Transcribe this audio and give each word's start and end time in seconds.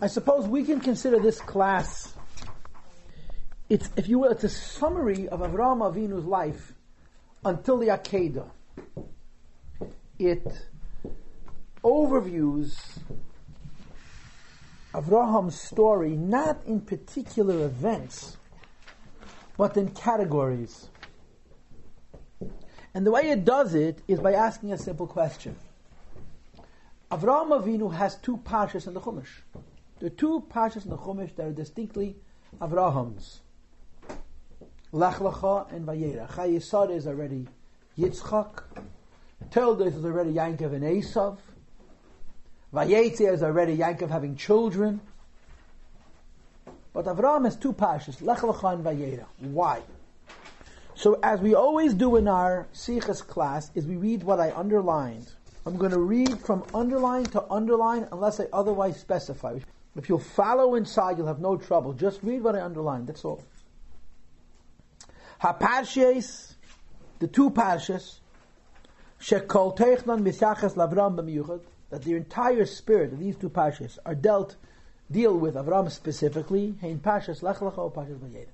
I 0.00 0.06
suppose 0.06 0.46
we 0.46 0.62
can 0.62 0.78
consider 0.78 1.18
this 1.18 1.40
class, 1.40 2.14
it's, 3.68 3.90
if 3.96 4.08
you 4.08 4.20
will, 4.20 4.30
it's 4.30 4.44
a 4.44 4.48
summary 4.48 5.28
of 5.28 5.40
Avraham 5.40 5.80
Avinu's 5.80 6.24
life 6.24 6.72
until 7.44 7.78
the 7.78 7.86
Akedah. 7.88 8.48
It 10.20 10.46
overviews 11.82 12.76
Avraham's 14.94 15.60
story 15.60 16.10
not 16.10 16.64
in 16.64 16.80
particular 16.80 17.64
events, 17.64 18.36
but 19.56 19.76
in 19.76 19.88
categories. 19.88 20.88
And 22.94 23.04
the 23.04 23.10
way 23.10 23.30
it 23.30 23.44
does 23.44 23.74
it 23.74 24.00
is 24.06 24.20
by 24.20 24.34
asking 24.34 24.72
a 24.72 24.78
simple 24.78 25.08
question. 25.08 25.56
Avraham 27.10 27.50
Avinu 27.50 27.92
has 27.92 28.14
two 28.16 28.36
pashas 28.36 28.86
in 28.86 28.94
the 28.94 29.00
Chumash. 29.00 29.42
Are 30.02 30.08
two 30.08 30.44
pashas 30.48 30.84
in 30.84 30.90
the 30.90 30.96
Chumash 30.96 31.34
that 31.36 31.46
are 31.46 31.52
distinctly 31.52 32.16
Avraham's. 32.60 33.40
Lech 34.92 35.16
Lecha 35.16 35.72
and 35.72 35.86
Vayera. 35.86 36.28
Chayei 36.30 36.62
Sarah 36.62 36.90
is 36.90 37.06
already 37.06 37.46
Yitzchak. 37.98 38.62
Toldos 39.50 39.94
is 39.96 40.04
already 40.04 40.32
Yankov 40.32 40.72
and 40.72 40.84
Esav. 40.84 41.38
Vayetze 42.72 43.32
is 43.32 43.42
already 43.42 43.76
Yankov 43.76 44.10
having 44.10 44.36
children. 44.36 45.00
But 46.92 47.06
Avraham 47.06 47.44
has 47.44 47.56
two 47.56 47.72
pashas, 47.72 48.22
Lech 48.22 48.38
Lecha 48.38 48.74
and 48.74 48.84
Vayera. 48.84 49.26
Why? 49.40 49.82
So 50.94 51.18
as 51.22 51.40
we 51.40 51.54
always 51.54 51.94
do 51.94 52.16
in 52.16 52.26
our 52.28 52.66
Sichas 52.72 53.24
class, 53.24 53.70
is 53.74 53.86
we 53.86 53.96
read 53.96 54.22
what 54.22 54.40
I 54.40 54.52
underlined. 54.52 55.32
I'm 55.66 55.76
going 55.76 55.92
to 55.92 55.98
read 55.98 56.38
from 56.40 56.64
underline 56.72 57.24
to 57.26 57.44
underline 57.50 58.08
unless 58.10 58.40
I 58.40 58.46
otherwise 58.52 58.98
specify. 58.98 59.58
If 59.98 60.08
you'll 60.08 60.20
follow 60.20 60.76
inside, 60.76 61.18
you'll 61.18 61.26
have 61.26 61.40
no 61.40 61.56
trouble. 61.56 61.92
Just 61.92 62.22
read 62.22 62.44
what 62.44 62.54
I 62.54 62.62
underlined, 62.62 63.08
that's 63.08 63.24
all. 63.24 63.42
Haparshes, 65.42 66.54
the 67.18 67.26
two 67.26 67.50
parshas, 67.50 68.20
shekol 69.20 69.76
teichnan 69.76 70.22
misyachas 70.22 70.76
lavram 70.76 71.16
b'miyuchad, 71.16 71.62
that 71.90 72.02
the 72.02 72.14
entire 72.14 72.64
spirit 72.64 73.12
of 73.12 73.18
these 73.18 73.34
two 73.34 73.50
parshas 73.50 73.98
are 74.06 74.14
dealt, 74.14 74.54
deal 75.10 75.36
with 75.36 75.56
Avram 75.56 75.90
specifically, 75.90 76.76
hein 76.80 77.00
parshas 77.02 77.42
lech 77.42 77.56
lecha 77.56 77.78
or 77.78 77.90
parshas 77.90 78.18
vayera. 78.18 78.46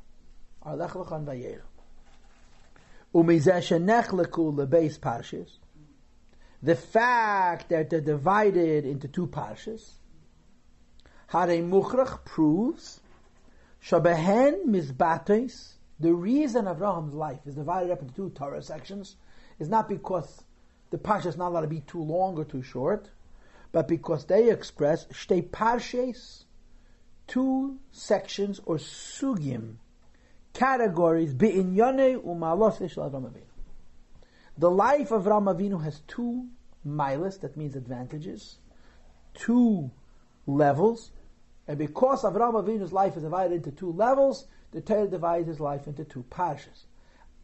Are 0.63 0.77
lech 0.77 0.93
lecha 0.93 1.17
and 1.17 1.29
vayera. 1.29 1.61
Umizeh 3.15 3.61
shenechleku 3.61 4.55
lebeis 4.55 4.99
parshas, 4.99 5.59
the 6.63 6.75
fact 6.75 7.69
that 7.69 7.91
they're 7.91 8.01
divided 8.01 8.87
into 8.87 9.09
two 9.09 9.27
parshas, 9.27 9.91
Hare 11.35 11.65
Muchrach 11.65 12.25
proves, 12.25 13.01
Shabehen 13.83 14.67
Mizbates, 14.67 15.73
the 15.99 16.15
reason 16.15 16.69
Abraham's 16.69 17.13
life 17.13 17.41
is 17.45 17.57
divided 17.57 17.91
up 17.91 18.03
into 18.03 18.15
two 18.15 18.31
Torah 18.31 18.63
sections 18.63 19.17
is 19.59 19.69
not 19.69 19.89
because 19.89 20.45
the 20.91 20.97
parsha 20.97 21.27
is 21.27 21.37
not 21.37 21.49
allowed 21.49 21.63
to 21.63 21.67
be 21.67 21.81
too 21.81 22.01
long 22.01 22.39
or 22.39 22.45
too 22.45 22.63
short, 22.63 23.11
but 23.73 23.89
because 23.89 24.27
they 24.27 24.49
express 24.49 25.07
shtei 25.07 25.43
parshes, 25.43 26.45
two 27.27 27.81
sections 27.91 28.61
or 28.65 28.77
sugim, 28.77 29.79
categories, 30.53 31.35
be'inyane 31.35 32.23
u'malos 32.25 32.89
shel 32.89 33.11
Avram 33.11 33.25
Avinu. 33.25 33.43
The 34.57 34.71
life 34.71 35.11
of 35.11 35.27
Ram 35.27 35.47
Avinu 35.47 35.83
has 35.83 36.01
two 36.07 36.47
milas, 36.87 37.41
that 37.41 37.57
means 37.57 37.75
advantages, 37.75 38.59
two 39.35 39.91
levels, 40.47 41.11
and 41.67 41.79
because 41.79 42.23
Avram 42.23 42.55
Avinu's 42.55 42.93
life 42.93 43.17
is 43.17 43.23
divided 43.23 43.55
into 43.55 43.71
two 43.71 43.93
levels, 43.93 44.47
the 44.73 44.81
Torah 44.81 45.09
divides 45.09 45.49
his 45.49 45.61
life 45.61 45.87
into 45.87 46.05
two 46.05 46.25
parshas. 46.31 46.85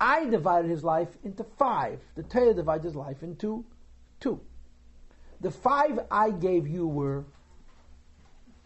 I 0.01 0.27
divided 0.27 0.71
his 0.71 0.83
life 0.83 1.09
into 1.25 1.45
five. 1.45 2.01
The 2.15 2.23
Torah 2.23 2.55
divides 2.55 2.85
his 2.85 2.97
life 2.97 3.23
into 3.23 3.65
two. 4.19 4.41
The 5.41 5.51
five 5.51 6.01
I 6.11 6.31
gave 6.31 6.69
you 6.69 6.87
were 6.87 7.25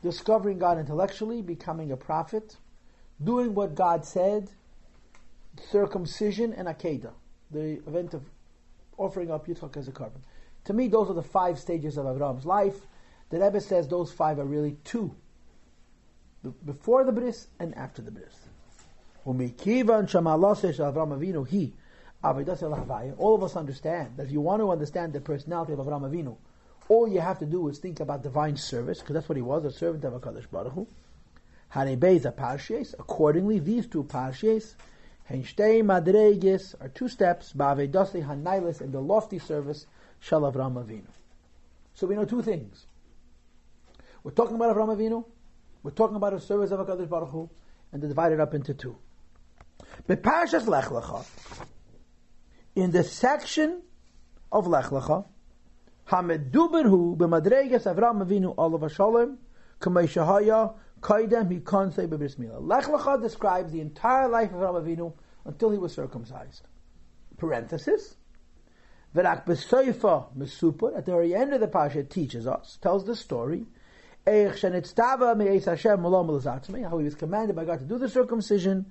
discovering 0.03 0.59
God 0.59 0.79
intellectually, 0.79 1.41
becoming 1.41 1.93
a 1.93 1.97
prophet, 1.97 2.57
doing 3.23 3.55
what 3.55 3.75
God 3.75 4.05
said, 4.05 4.51
circumcision, 5.71 6.53
and 6.53 6.69
Akedah, 6.69 7.13
the 7.51 7.79
event 7.87 8.15
of 8.15 8.23
offering 8.97 9.31
up 9.31 9.47
Yitzchak 9.47 9.77
as 9.77 9.89
a 9.89 9.93
korban. 9.93 10.21
To 10.65 10.73
me, 10.73 10.89
those 10.89 11.11
are 11.11 11.15
the 11.15 11.23
five 11.23 11.59
stages 11.59 11.97
of 11.97 12.07
Abraham's 12.07 12.45
life. 12.45 12.87
The 13.31 13.41
Rebbe 13.41 13.61
says 13.61 13.89
those 13.89 14.13
five 14.13 14.39
are 14.39 14.45
really 14.45 14.77
two. 14.85 15.15
Before 16.65 17.05
the 17.05 17.13
bris 17.13 17.49
and 17.59 17.75
after 17.75 18.03
the 18.03 18.11
bris. 18.11 18.35
All 19.27 19.35
of 23.35 23.43
us 23.43 23.57
understand 23.57 24.17
that 24.17 24.27
if 24.27 24.31
you 24.33 24.41
want 24.41 24.61
to 24.61 24.71
understand 24.71 25.13
the 25.13 25.21
personality 25.21 25.73
of 25.73 25.79
Avram 25.79 26.03
Avinu, 26.03 26.37
all 26.89 27.09
you 27.09 27.21
have 27.21 27.39
to 27.39 27.47
do 27.47 27.69
is 27.69 27.79
think 27.79 28.01
about 28.01 28.23
divine 28.23 28.57
service, 28.57 29.01
because 29.01 29.15
that's 29.15 29.29
what 29.29 29.37
he 29.37 29.43
was, 29.43 29.65
a 29.65 29.71
servant 29.71 30.05
of 30.05 30.13
HaKadosh 30.21 30.51
Baruch 30.51 30.73
Hu. 30.75 30.87
Accordingly, 32.99 33.59
these 33.59 33.87
two 33.87 34.05
Madreges, 35.83 36.75
are 36.81 36.89
two 36.89 37.09
steps, 37.09 37.53
in 37.55 38.93
the 38.93 39.01
lofty 39.01 39.39
service, 39.39 39.87
Shal 40.21 40.43
Avram 40.43 40.75
Avinu. 40.75 41.09
So 41.95 42.07
we 42.07 42.15
know 42.15 42.27
two 42.27 42.43
things. 42.43 42.87
We're 44.23 44.33
talking 44.33 44.57
about 44.57 44.77
Avram 44.77 44.95
Avinu, 44.95 45.25
we're 45.85 45.91
talking 45.91 46.17
about 46.17 46.33
a 46.33 46.41
service 46.41 46.73
of 46.73 46.81
HaKadosh 46.81 47.09
Baruch 47.09 47.29
Hu, 47.29 47.51
and 47.93 48.03
they're 48.03 48.09
divided 48.09 48.41
up 48.41 48.55
into 48.55 48.73
two. 48.75 48.97
Beparshas 50.09 50.67
Lech 50.67 50.87
Lecha, 50.87 51.25
in 52.75 52.91
the 52.91 53.05
section 53.05 53.83
of 54.51 54.67
Lech 54.67 54.87
Lecha, 54.87 55.27
Hameduberhu 56.09 57.17
b'madreges 57.17 57.85
Avram 57.85 58.27
Avinu 58.27 58.55
Olav 58.57 58.81
Hashalom 58.81 59.37
Kamei 59.79 60.09
Shahaya 60.09 60.75
Kaidem 61.01 61.53
He 61.53 61.61
Kansei 61.61 62.09
B'Bris 62.09 62.37
Milah. 62.37 62.61
Lech 62.61 62.85
Lecha 62.85 63.23
describes 63.23 63.71
the 63.71 63.81
entire 63.81 64.29
life 64.29 64.53
of 64.53 64.57
Avram 64.57 64.83
Avinu 64.83 65.13
until 65.45 65.71
he 65.71 65.79
was 65.79 65.93
circumcised. 65.93 66.67
Parenthesis. 67.37 68.17
V'rak 69.15 69.45
b'soifa 69.45 70.35
mesupur 70.35 70.97
at 70.97 71.05
the 71.05 71.13
very 71.13 71.35
end 71.35 71.53
of 71.53 71.61
the 71.61 71.69
parsha 71.69 72.09
teaches 72.09 72.47
us, 72.47 72.79
tells 72.81 73.05
the 73.05 73.15
story 73.15 73.67
how 74.27 74.33
he 76.99 77.05
was 77.05 77.15
commanded 77.15 77.57
by 77.57 77.65
God 77.65 77.79
to 77.81 77.85
do 77.85 77.99
the 77.99 78.09
circumcision 78.09 78.87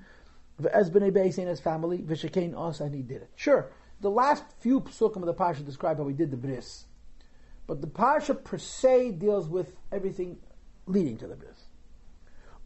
as 0.72 0.92
Bnei 0.92 1.12
Beis 1.12 1.38
and 1.40 1.48
his 1.48 1.60
family, 1.60 1.98
V'shekain 2.00 2.56
also, 2.56 2.86
and 2.86 2.94
he 2.94 3.02
did 3.02 3.24
it. 3.24 3.32
Sure, 3.36 3.72
the 4.02 4.12
last 4.12 4.44
few 4.60 4.82
psukim 4.82 5.18
of 5.18 5.26
the 5.26 5.34
parsha 5.34 5.66
describe 5.66 5.98
how 5.98 6.08
he 6.08 6.14
did 6.14 6.30
the 6.30 6.38
bris, 6.38 6.86
but 7.66 7.82
the 7.82 7.88
parsha 7.88 8.42
per 8.44 8.58
se 8.58 9.12
deals 9.14 9.48
with 9.48 9.76
everything 9.92 10.38
leading 10.86 11.18
to 11.18 11.28
the 11.28 11.36
bris. 11.36 11.66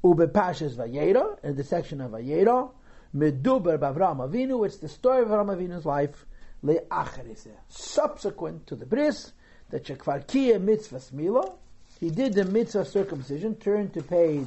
Ube 0.04 0.32
parshas 0.34 0.76
Vayera, 0.76 1.42
in 1.44 1.56
the 1.56 1.64
section 1.64 2.02
of 2.02 2.12
Vayera, 2.12 2.70
meduber 3.16 3.78
b'Avram 3.78 4.18
Avinu, 4.18 4.66
it's 4.66 4.78
the 4.78 4.90
story 4.90 5.22
of 5.22 5.30
Avram 5.30 5.56
Avinu's 5.56 5.86
life, 5.86 6.26
le'achariseh, 6.64 7.56
subsequent 7.70 8.68
to 8.68 8.76
the 8.76 8.86
bris, 8.86 9.32
the 9.70 9.80
chekvar 9.80 10.26
kiyeh 10.28 10.60
mitzvah 10.60 10.98
smila, 10.98 11.56
he 12.00 12.10
did 12.10 12.34
the 12.34 12.46
mitzvah 12.46 12.86
circumcision, 12.86 13.56
turn 13.56 13.90
to 13.92 14.02
page 14.02 14.46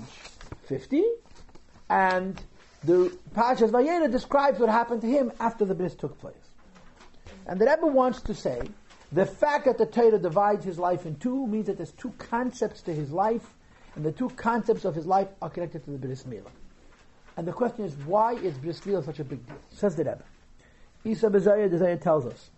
50, 0.66 1.03
and 1.88 2.41
the 2.84 3.16
Parshas 3.34 3.71
Vayera 3.71 4.11
describes 4.11 4.59
what 4.59 4.69
happened 4.69 5.00
to 5.03 5.09
him 5.09 5.33
after 5.41 5.65
the 5.65 5.75
bris 5.75 5.94
took 5.94 6.19
place. 6.21 6.34
And 7.47 7.61
the 7.61 7.66
Rebbe 7.66 7.87
wants 7.87 8.22
to 8.22 8.34
say, 8.34 8.61
the 9.12 9.27
fact 9.27 9.65
that 9.65 9.77
the 9.77 9.87
Torah 9.87 10.19
divides 10.19 10.65
his 10.65 10.78
life 10.78 11.05
in 11.05 11.16
two 11.16 11.47
means 11.47 11.66
that 11.66 11.77
there's 11.77 11.93
two 11.93 12.12
concepts 12.19 12.83
to 12.83 12.94
his 12.94 13.11
life, 13.11 13.55
and 13.97 14.05
the 14.05 14.12
two 14.12 14.31
concepts 14.31 14.85
of 14.85 14.94
his 14.94 15.06
life 15.06 15.29
are 15.43 15.50
connected 15.50 15.85
to 15.85 15.91
the 15.91 15.99
bris 15.99 16.23
milah. 16.23 16.50
And 17.37 17.47
the 17.47 17.52
question 17.52 17.85
is, 17.85 17.94
why 18.06 18.35
is 18.35 18.56
bris 18.58 18.81
milah 18.81 19.05
such 19.05 19.19
a 19.19 19.25
big 19.25 19.44
deal? 19.47 19.56
Says 19.70 19.97
the 19.97 20.05
Rebbe. 20.05 20.23
Isa 21.05 21.29
Bezayah, 21.29 21.70
the 21.70 21.97
tells 21.97 22.26
us, 22.26 22.50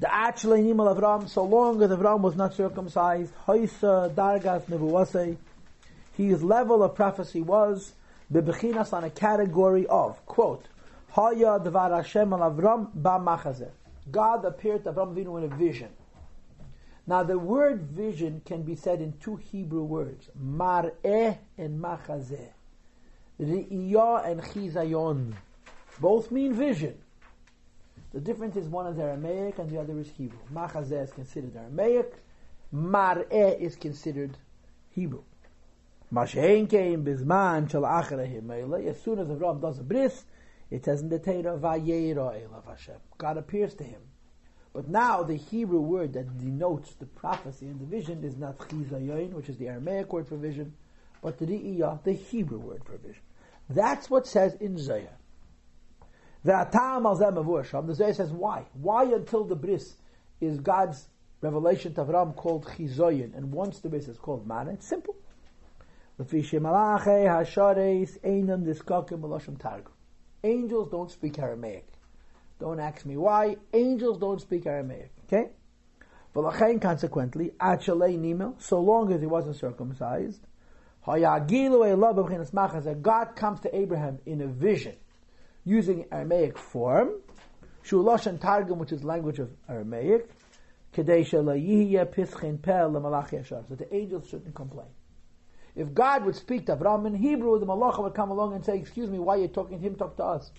the 0.00 0.12
actually 0.12 0.62
Nimal 0.62 0.96
Avram, 0.96 1.28
so 1.28 1.44
long 1.44 1.82
as 1.82 1.90
Avram 1.90 2.20
was 2.20 2.34
not 2.34 2.54
circumcised, 2.54 3.34
Hoisa 3.46 4.12
Dargas 4.14 4.62
Nevuase, 4.64 5.36
his 6.16 6.42
level 6.42 6.82
of 6.82 6.94
prophecy 6.94 7.42
was 7.42 7.92
bebechinas 8.32 8.94
on 8.94 9.04
a 9.04 9.10
category 9.10 9.86
of 9.86 10.24
quote 10.24 10.66
Haya 11.10 11.60
Devar 11.62 11.94
Hashem 11.94 12.32
al 12.32 12.50
Avram 12.50 12.88
ba 12.94 13.70
God 14.10 14.44
appeared 14.46 14.84
to 14.84 14.92
Avram 14.92 15.14
Avinu 15.14 15.38
in 15.38 15.52
a 15.52 15.54
vision. 15.54 15.90
Now 17.06 17.22
the 17.22 17.38
word 17.38 17.82
vision 17.82 18.40
can 18.46 18.62
be 18.62 18.76
said 18.76 19.02
in 19.02 19.12
two 19.20 19.36
Hebrew 19.36 19.82
words, 19.82 20.30
mar'eh 20.40 21.36
and 21.58 21.82
machazeh. 21.82 22.48
Ri'iyah 23.38 24.30
and 24.30 24.40
chizayon. 24.40 25.34
Both 25.98 26.30
mean 26.30 26.54
vision. 26.54 26.96
The 28.12 28.20
difference 28.20 28.56
is 28.56 28.68
one 28.68 28.86
is 28.88 28.98
Aramaic 28.98 29.58
and 29.58 29.70
the 29.70 29.80
other 29.80 29.98
is 29.98 30.10
Hebrew. 30.10 30.40
Machazeh 30.52 31.04
is 31.04 31.12
considered 31.12 31.56
Aramaic. 31.56 32.14
Mar'eh 32.74 33.58
is 33.60 33.76
considered 33.76 34.36
Hebrew. 34.90 35.22
Mashen 36.12 36.68
came 36.68 37.04
bizman 37.04 37.70
shel 37.70 37.82
acharahim 37.82 38.88
As 38.88 39.00
soon 39.00 39.20
as 39.20 39.28
Avram 39.28 39.60
does 39.60 39.78
a 39.78 39.84
bris, 39.84 40.24
it 40.70 40.84
says 40.84 41.02
in 41.02 41.08
the 41.08 41.20
Torah, 41.20 41.56
Vayera 41.56 42.48
elav 42.48 42.66
Hashem. 42.66 42.96
God 43.16 43.36
appears 43.36 43.74
to 43.74 43.84
him. 43.84 44.00
But 44.72 44.88
now 44.88 45.22
the 45.22 45.36
Hebrew 45.36 45.80
word 45.80 46.12
that 46.14 46.38
denotes 46.38 46.94
the 46.94 47.06
prophecy 47.06 47.66
and 47.66 47.80
the 47.80 47.84
vision 47.84 48.24
is 48.24 48.36
not 48.36 48.58
chizayon, 48.58 49.32
which 49.32 49.48
is 49.48 49.56
the 49.58 49.68
Aramaic 49.68 50.12
word 50.12 50.28
for 50.28 50.36
vision, 50.36 50.74
but 51.22 51.38
the 51.38 51.46
the 51.46 52.12
Hebrew 52.12 52.58
word 52.58 52.84
for 52.84 52.96
vision. 52.96 53.22
That's 53.68 54.10
what 54.10 54.26
says 54.26 54.54
in 54.54 54.76
Zohar. 56.44 56.66
The 56.70 57.94
Zohar 57.94 58.14
says 58.14 58.32
why? 58.32 58.66
Why 58.74 59.04
until 59.04 59.44
the 59.44 59.56
bris 59.56 59.96
is 60.40 60.58
God's 60.58 61.08
revelation 61.40 61.94
to 61.94 62.04
Avram 62.04 62.34
called 62.34 62.66
chizayon, 62.66 63.36
and 63.36 63.52
once 63.52 63.80
the 63.80 63.88
bris 63.88 64.08
is 64.08 64.18
called 64.18 64.46
mana? 64.46 64.72
It's 64.72 64.86
simple. 64.86 65.16
Angels 70.42 70.90
don't 70.90 71.10
speak 71.10 71.38
Aramaic. 71.38 71.86
Don't 72.58 72.80
ask 72.80 73.06
me 73.06 73.16
why. 73.16 73.56
Angels 73.72 74.18
don't 74.18 74.40
speak 74.40 74.66
Aramaic. 74.66 75.10
Okay? 75.26 75.50
Consequently, 76.34 77.52
achalei 77.58 78.18
nimel, 78.18 78.54
so 78.58 78.80
long 78.80 79.12
as 79.12 79.20
he 79.20 79.26
wasn't 79.26 79.56
circumcised, 79.56 80.46
God 81.06 81.26
comes 83.34 83.60
to 83.60 83.74
Abraham 83.74 84.18
in 84.26 84.42
a 84.42 84.46
vision 84.46 84.96
using 85.64 86.06
Aramaic 86.10 86.58
form, 86.58 87.20
Shuloshan 87.84 88.40
Targum, 88.40 88.78
which 88.78 88.92
is 88.92 89.04
language 89.04 89.38
of 89.38 89.50
Aramaic, 89.68 90.30
so 90.94 91.02
the 91.02 91.12
angels 93.92 94.28
shouldn't 94.28 94.54
complain. 94.54 94.88
If 95.76 95.94
God 95.94 96.24
would 96.24 96.34
speak 96.34 96.66
to 96.66 96.72
Abraham 96.72 97.06
in 97.06 97.14
Hebrew, 97.14 97.58
the 97.60 97.66
Malacha 97.66 98.02
would 98.02 98.14
come 98.14 98.30
along 98.30 98.54
and 98.54 98.64
say, 98.64 98.78
Excuse 98.78 99.08
me, 99.08 99.18
why 99.18 99.36
are 99.36 99.42
you 99.42 99.48
talking 99.48 99.80
to 99.80 99.86
him? 99.86 99.94
Talk 99.94 100.16
to 100.16 100.24
us. 100.24 100.50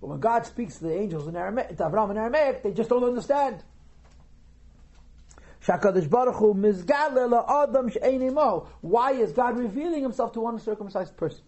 But 0.00 0.08
when 0.08 0.20
God 0.20 0.44
speaks 0.44 0.78
to 0.78 0.84
the 0.84 0.98
angels 0.98 1.28
in 1.28 1.36
Aramaic, 1.36 1.78
to 1.78 1.84
in 1.84 2.18
Aramaic, 2.18 2.62
they 2.62 2.72
just 2.72 2.90
don't 2.90 3.04
understand. 3.04 3.62
Why 8.80 9.12
is 9.12 9.32
God 9.32 9.56
revealing 9.56 10.02
Himself 10.02 10.32
to 10.32 10.40
one 10.40 10.58
circumcised 10.58 11.16
person? 11.16 11.42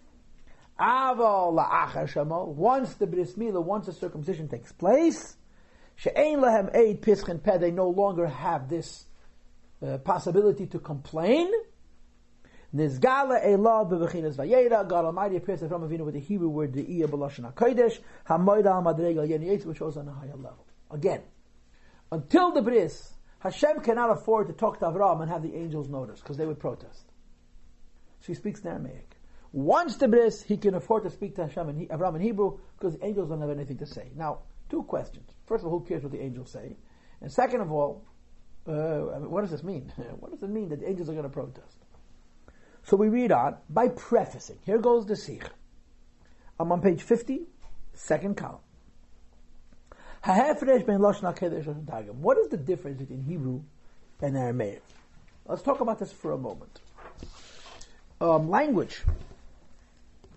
Once 0.79 2.95
the 2.95 3.07
bris 3.07 3.35
milah, 3.35 3.63
once 3.63 3.87
the 3.87 3.93
circumcision 3.93 4.49
takes 4.49 4.73
place, 4.73 5.37
she'ein 5.95 6.41
lahem 6.41 6.75
eid 6.75 7.01
pischen 7.01 7.43
peh. 7.43 7.59
They 7.59 7.71
no 7.71 7.89
longer 7.89 8.27
have 8.27 8.69
this 8.69 9.05
uh, 9.85 9.99
possibility 9.99 10.67
to 10.67 10.81
complain. 10.81 11.49
Nizgala 12.75 13.47
Elav 13.47 13.89
bebechinas 13.89 14.35
vayera. 14.35 14.89
God 14.89 15.05
Almighty 15.05 15.37
appears 15.37 15.61
to 15.61 15.69
Avraham 15.69 16.05
with 16.05 16.15
the 16.15 16.21
Hebrew 16.21 16.49
word 16.49 16.73
the 16.73 16.85
iya 16.93 17.07
b'lashon 17.07 17.53
hakodesh 17.53 18.01
hamoida 18.29 18.75
al 18.75 18.83
madrega 18.83 19.29
yeniyetz, 19.29 19.65
which 19.65 19.79
shows 19.79 19.97
on 19.97 20.09
a 20.09 20.13
higher 20.13 20.35
level. 20.35 20.67
Again, 20.91 21.23
until 22.11 22.51
the 22.51 22.63
bris, 22.63 23.15
Hashem 23.39 23.81
cannot 23.83 24.11
afford 24.11 24.49
to 24.49 24.55
talk 24.55 24.81
to 24.81 24.87
Avraham 24.87 25.23
and 25.23 25.31
have 25.31 25.45
the 25.45 25.55
angels 25.55 25.89
notice 25.89 26.21
because 26.21 26.37
they 26.37 26.47
would 26.47 26.59
protest. 26.59 27.05
So 28.21 28.29
he 28.29 28.35
speaks 28.35 28.65
Aramaic. 28.65 29.14
Once 29.55 29.97
the 29.99 30.09
bris, 30.09 30.43
he 30.43 30.57
can 30.57 30.75
afford 30.75 31.05
to 31.05 31.11
speak 31.11 31.37
to 31.37 31.43
Hashem 31.43 31.69
and 31.69 31.79
he, 31.79 31.87
Avraham 31.87 32.17
in 32.17 32.23
Hebrew 32.23 32.59
because 32.77 32.99
the 32.99 33.07
angels 33.07 33.29
don't 33.29 33.41
have 33.41 33.51
anything 33.51 33.79
to 33.79 33.87
say. 33.87 34.11
Now, 34.17 34.39
two 34.69 34.83
questions. 34.83 35.31
First 35.47 35.63
of 35.63 35.73
all, 35.73 35.79
who 35.79 35.85
cares 35.85 36.03
what 36.03 36.11
the 36.11 36.21
angels 36.21 36.51
say? 36.51 36.75
And 37.21 37.31
second 37.31 37.61
of 37.61 37.71
all, 37.71 38.05
uh, 38.67 39.21
what 39.29 39.43
does 39.43 39.53
this 39.53 39.63
mean? 39.63 39.93
what 40.19 40.33
does 40.33 40.43
it 40.43 40.51
mean 40.51 40.71
that 40.71 40.81
the 40.81 40.91
angels 40.91 41.09
are 41.09 41.13
going 41.13 41.23
to 41.23 41.29
protest? 41.29 41.77
So 42.83 42.97
we 42.97 43.09
read 43.09 43.31
on 43.31 43.57
by 43.71 43.91
prefacing. 43.91 44.59
Here 44.67 44.79
goes 44.79 45.07
the 45.07 45.15
Sikha. 45.15 45.51
I'm 46.59 46.73
on 46.73 46.81
page 46.81 47.03
50, 47.03 47.43
second 47.93 48.37
column. 48.37 48.59
What 50.25 52.39
is 52.39 52.49
the 52.49 52.57
difference 52.57 52.99
between 52.99 53.23
Hebrew 53.23 53.63
and 54.21 54.37
Aramaic? 54.37 54.83
Let's 55.47 55.63
talk 55.63 55.81
about 55.81 56.01
this 56.01 56.11
for 56.11 56.33
a 56.33 56.39
moment. 56.39 56.81
Um, 58.21 58.51
language 58.51 59.05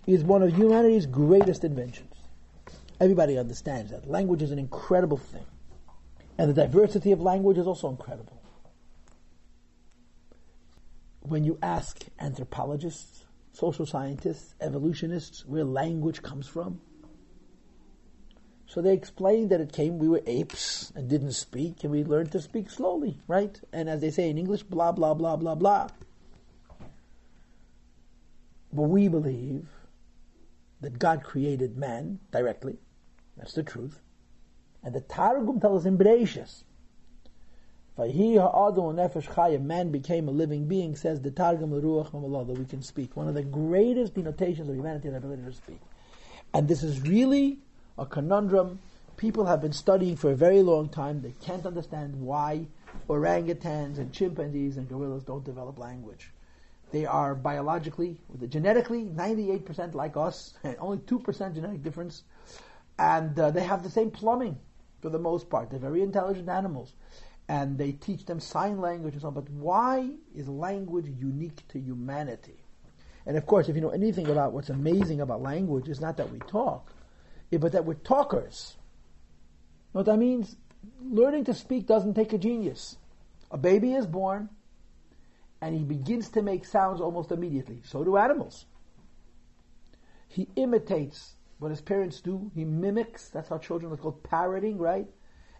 is 0.07 0.23
one 0.23 0.41
of 0.41 0.55
humanity's 0.55 1.05
greatest 1.05 1.63
inventions. 1.63 2.13
Everybody 2.99 3.37
understands 3.37 3.91
that. 3.91 4.09
Language 4.09 4.41
is 4.41 4.51
an 4.51 4.57
incredible 4.57 5.17
thing. 5.17 5.45
And 6.39 6.49
the 6.49 6.53
diversity 6.53 7.11
of 7.11 7.21
language 7.21 7.57
is 7.57 7.67
also 7.67 7.89
incredible 7.89 8.37
when 11.29 11.43
you 11.43 11.57
ask 11.61 12.05
anthropologists, 12.19 13.25
social 13.53 13.85
scientists, 13.85 14.55
evolutionists 14.61 15.45
where 15.45 15.63
language 15.63 16.21
comes 16.21 16.47
from, 16.47 16.79
so 18.65 18.81
they 18.81 18.93
explained 18.93 19.49
that 19.51 19.61
it 19.61 19.71
came, 19.71 19.97
we 19.97 20.09
were 20.09 20.21
apes 20.25 20.91
and 20.95 21.09
didn't 21.09 21.31
speak, 21.31 21.83
and 21.83 21.91
we 21.91 22.03
learned 22.03 22.31
to 22.33 22.41
speak 22.41 22.69
slowly, 22.69 23.17
right? 23.27 23.59
And 23.71 23.89
as 23.89 24.01
they 24.01 24.11
say 24.11 24.29
in 24.29 24.37
English, 24.37 24.63
blah, 24.63 24.91
blah, 24.91 25.13
blah, 25.13 25.37
blah, 25.37 25.55
blah. 25.55 25.87
But 28.73 28.83
we 28.83 29.07
believe 29.07 29.65
that 30.81 30.99
God 30.99 31.23
created 31.23 31.77
man 31.77 32.19
directly. 32.31 32.77
That's 33.35 33.53
the 33.53 33.63
truth. 33.63 33.99
And 34.83 34.93
the 34.93 35.01
Targum 35.01 35.59
tells 35.59 35.81
us 35.81 35.87
in 35.87 35.97
Bereshis 35.97 36.63
Man 37.97 39.91
became 39.91 40.27
a 40.27 40.31
living 40.31 40.67
being, 40.67 40.95
says 40.95 41.21
the 41.21 41.31
Targum 41.31 41.71
Ruach 41.71 42.11
that 42.47 42.59
we 42.59 42.65
can 42.65 42.83
speak. 42.83 43.17
One 43.17 43.27
of 43.27 43.33
the 43.33 43.43
greatest 43.43 44.13
denotations 44.13 44.69
of 44.69 44.75
humanity, 44.75 45.09
the 45.09 45.17
ability 45.17 45.43
to 45.43 45.53
speak. 45.53 45.79
And 46.53 46.67
this 46.67 46.83
is 46.83 47.01
really 47.01 47.57
a 47.97 48.05
conundrum. 48.05 48.79
People 49.17 49.47
have 49.47 49.61
been 49.61 49.73
studying 49.73 50.15
for 50.15 50.31
a 50.31 50.35
very 50.35 50.61
long 50.61 50.89
time. 50.89 51.21
They 51.21 51.33
can't 51.43 51.65
understand 51.65 52.21
why 52.21 52.67
orangutans 53.09 53.97
and 53.97 54.13
chimpanzees 54.13 54.77
and 54.77 54.87
gorillas 54.87 55.23
don't 55.23 55.43
develop 55.43 55.79
language. 55.79 56.31
They 56.91 57.05
are 57.05 57.35
biologically, 57.35 58.19
genetically, 58.47 59.05
98% 59.05 59.93
like 59.93 60.15
us, 60.15 60.53
only 60.79 60.99
2% 60.99 61.53
genetic 61.53 61.83
difference. 61.83 62.23
And 62.97 63.37
uh, 63.39 63.51
they 63.51 63.63
have 63.63 63.83
the 63.83 63.89
same 63.89 64.09
plumbing 64.09 64.57
for 65.01 65.09
the 65.09 65.19
most 65.19 65.49
part. 65.49 65.69
They're 65.69 65.79
very 65.79 66.01
intelligent 66.01 66.49
animals 66.49 66.93
and 67.49 67.77
they 67.77 67.93
teach 67.93 68.25
them 68.25 68.39
sign 68.39 68.79
language 68.79 69.13
and 69.13 69.21
so 69.21 69.27
on. 69.29 69.33
But 69.33 69.49
why 69.49 70.11
is 70.35 70.47
language 70.47 71.07
unique 71.07 71.67
to 71.69 71.79
humanity? 71.79 72.63
And 73.25 73.37
of 73.37 73.45
course, 73.45 73.69
if 73.69 73.75
you 73.75 73.81
know 73.81 73.89
anything 73.89 74.29
about 74.29 74.53
what's 74.53 74.69
amazing 74.69 75.21
about 75.21 75.41
language, 75.41 75.87
it's 75.89 75.99
not 75.99 76.17
that 76.17 76.31
we 76.31 76.39
talk, 76.39 76.91
but 77.51 77.73
that 77.73 77.85
we're 77.85 77.95
talkers. 77.95 78.77
What 79.91 80.05
that 80.05 80.17
means? 80.17 80.55
Learning 81.01 81.43
to 81.45 81.53
speak 81.53 81.87
doesn't 81.87 82.13
take 82.13 82.33
a 82.33 82.37
genius. 82.37 82.97
A 83.51 83.57
baby 83.57 83.93
is 83.93 84.05
born, 84.05 84.49
and 85.61 85.75
he 85.75 85.83
begins 85.83 86.29
to 86.29 86.41
make 86.41 86.65
sounds 86.65 87.01
almost 87.01 87.31
immediately. 87.31 87.81
So 87.83 88.03
do 88.03 88.17
animals. 88.17 88.65
He 90.27 90.47
imitates 90.55 91.35
what 91.59 91.71
his 91.71 91.81
parents 91.81 92.21
do. 92.21 92.51
He 92.53 92.63
mimics. 92.63 93.29
That's 93.29 93.49
how 93.49 93.57
children 93.57 93.91
are 93.91 93.97
called 93.97 94.23
parroting, 94.23 94.77
right? 94.77 95.07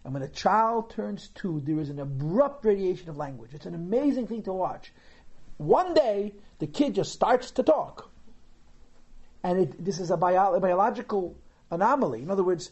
And 0.04 0.14
when 0.14 0.22
a 0.22 0.28
child 0.28 0.90
turns 0.90 1.28
two, 1.34 1.60
there 1.64 1.80
is 1.80 1.90
an 1.90 1.98
abrupt 1.98 2.64
radiation 2.64 3.08
of 3.08 3.16
language. 3.16 3.50
It's 3.54 3.66
an 3.66 3.74
amazing 3.74 4.28
thing 4.28 4.42
to 4.44 4.52
watch. 4.52 4.92
One 5.56 5.94
day, 5.94 6.34
the 6.60 6.66
kid 6.66 6.94
just 6.94 7.12
starts 7.12 7.50
to 7.52 7.62
talk. 7.62 8.10
And 9.42 9.58
it, 9.58 9.84
this 9.84 9.98
is 9.98 10.10
a, 10.10 10.16
bio, 10.16 10.54
a 10.54 10.60
biological 10.60 11.36
anomaly. 11.70 12.22
In 12.22 12.30
other 12.30 12.44
words, 12.44 12.70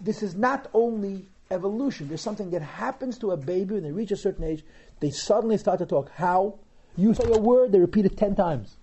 this 0.00 0.22
is 0.22 0.34
not 0.34 0.68
only 0.72 1.28
evolution. 1.50 2.08
There's 2.08 2.20
something 2.20 2.50
that 2.50 2.62
happens 2.62 3.18
to 3.18 3.30
a 3.30 3.36
baby 3.36 3.74
when 3.74 3.82
they 3.82 3.92
reach 3.92 4.10
a 4.10 4.16
certain 4.16 4.44
age. 4.44 4.64
They 5.00 5.10
suddenly 5.10 5.58
start 5.58 5.78
to 5.78 5.86
talk. 5.86 6.10
How? 6.14 6.58
You 6.96 7.14
say 7.14 7.30
a 7.30 7.38
word, 7.38 7.72
they 7.72 7.78
repeat 7.78 8.06
it 8.06 8.16
ten 8.16 8.34
times. 8.34 8.76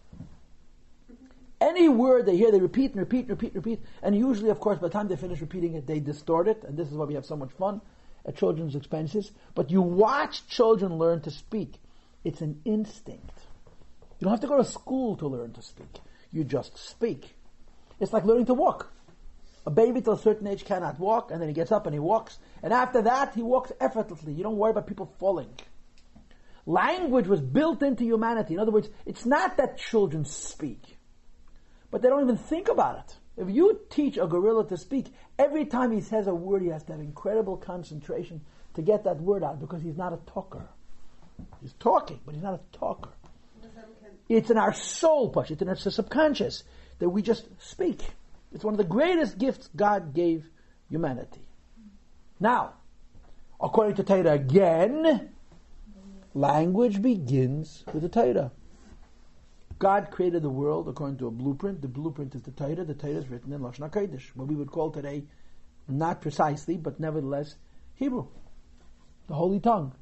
Any 1.60 1.88
word 1.88 2.26
they 2.26 2.36
hear, 2.36 2.52
they 2.52 2.60
repeat 2.60 2.92
and 2.92 3.00
repeat 3.00 3.22
and 3.22 3.30
repeat 3.30 3.54
and 3.54 3.66
repeat. 3.66 3.80
And 4.02 4.16
usually, 4.16 4.50
of 4.50 4.60
course, 4.60 4.80
by 4.80 4.88
the 4.88 4.94
time 4.94 5.08
they 5.08 5.16
finish 5.16 5.40
repeating 5.40 5.76
it, 5.76 5.88
they 5.88 6.00
distort 6.00 6.48
it. 6.48 6.64
And 6.64 6.78
this 6.78 6.90
is 6.90 6.94
why 6.94 7.06
we 7.06 7.14
have 7.14 7.26
so 7.26 7.38
much 7.38 7.52
fun 7.52 7.82
at 8.26 8.36
children's 8.36 8.76
expenses. 8.76 9.32
But 9.56 9.72
you 9.72 9.82
watch 9.82 10.46
children 10.48 10.98
learn 10.98 11.22
to 11.22 11.32
speak. 11.32 11.76
It's 12.24 12.42
an 12.42 12.62
instinct. 12.66 13.40
You 14.20 14.26
don't 14.26 14.32
have 14.32 14.42
to 14.42 14.48
go 14.48 14.58
to 14.58 14.66
school 14.66 15.16
to 15.18 15.28
learn 15.28 15.54
to 15.54 15.62
speak. 15.62 16.00
You 16.32 16.44
just 16.44 16.78
speak. 16.78 17.36
It's 18.00 18.14
like 18.14 18.26
learning 18.26 18.48
to 18.48 18.54
walk. 18.54 18.92
A 19.66 19.72
baby 19.72 20.02
till 20.02 20.14
a 20.14 20.20
certain 20.20 20.48
age 20.48 20.66
cannot 20.66 21.00
walk, 21.00 21.32
and 21.32 21.42
then 21.42 21.48
he 21.48 21.54
gets 21.54 21.72
up 21.72 21.86
and 21.86 21.94
he 21.94 22.00
walks. 22.00 22.38
And 22.62 22.74
after 22.74 23.02
that, 23.04 23.34
he 23.34 23.42
walks 23.42 23.72
effortlessly. 23.80 24.34
You 24.34 24.44
don't 24.44 24.58
worry 24.58 24.72
about 24.72 24.88
people 24.88 25.14
falling. 25.20 25.50
Language 26.66 27.28
was 27.28 27.42
built 27.42 27.82
into 27.84 28.04
humanity. 28.04 28.54
In 28.54 28.60
other 28.60 28.72
words, 28.72 28.90
it's 29.06 29.26
not 29.26 29.58
that 29.58 29.78
children 29.78 30.26
speak 30.26 30.98
but 31.94 32.02
they 32.02 32.10
don't 32.10 32.24
even 32.24 32.38
think 32.38 32.70
about 32.70 32.98
it. 32.98 33.16
If 33.38 33.52
you 33.56 33.80
teach 33.92 34.18
a 34.18 34.26
gorilla 34.26 34.68
to 34.70 34.78
speak, 34.78 35.14
every 35.38 35.66
time 35.66 35.92
he 35.92 36.02
says 36.02 36.26
a 36.26 36.34
word, 36.34 36.64
he 36.64 36.70
has 36.70 36.84
to 36.86 36.94
have 36.94 37.02
incredible 37.02 37.56
concentration 37.56 38.42
to 38.74 38.82
get 38.82 39.04
that 39.04 39.22
word 39.22 39.44
out 39.44 39.60
because 39.60 39.84
he's 39.84 39.96
not 39.96 40.12
a 40.12 40.18
talker. 40.32 40.68
He's 41.62 41.74
talking, 41.74 42.20
but 42.26 42.34
he's 42.34 42.44
not 42.44 42.56
a 42.56 42.78
talker. 42.78 43.12
It's 44.28 44.50
in 44.50 44.58
our 44.58 44.74
soul, 44.74 45.30
push. 45.30 45.52
It's 45.52 45.62
in 45.62 45.70
our 45.70 45.76
subconscious 45.76 46.64
that 46.98 47.10
we 47.10 47.22
just 47.22 47.46
speak. 47.62 48.02
It's 48.54 48.64
one 48.64 48.74
of 48.74 48.78
the 48.78 48.84
greatest 48.84 49.38
gifts 49.38 49.70
God 49.76 50.14
gave 50.14 50.50
humanity. 50.90 51.42
Now, 52.40 52.74
according 53.60 53.96
to 53.96 54.04
Torah 54.04 54.34
again, 54.34 55.30
language 56.34 57.02
begins 57.02 57.84
with 57.92 58.04
the 58.04 58.10
Torah. 58.10 58.52
God 59.80 60.12
created 60.12 60.44
the 60.44 60.50
world 60.50 60.88
according 60.88 61.18
to 61.18 61.28
a 61.28 61.32
blueprint. 61.32 61.82
The 61.82 61.88
blueprint 61.88 62.36
is 62.36 62.44
the 62.44 62.52
Torah. 62.52 62.86
The 62.86 62.94
Torah 62.94 63.14
is 63.14 63.28
written 63.28 63.52
in 63.52 63.62
Lashon 63.62 63.90
HaKodesh, 63.90 64.36
what 64.36 64.48
we 64.48 64.56
would 64.56 64.72
call 64.72 64.92
today, 64.92 65.24
not 65.88 66.22
precisely, 66.22 66.78
but 66.78 67.00
nevertheless, 67.00 67.56
Hebrew, 67.96 68.28
the 69.28 69.34
Holy 69.34 69.60
Tongue. 69.60 69.94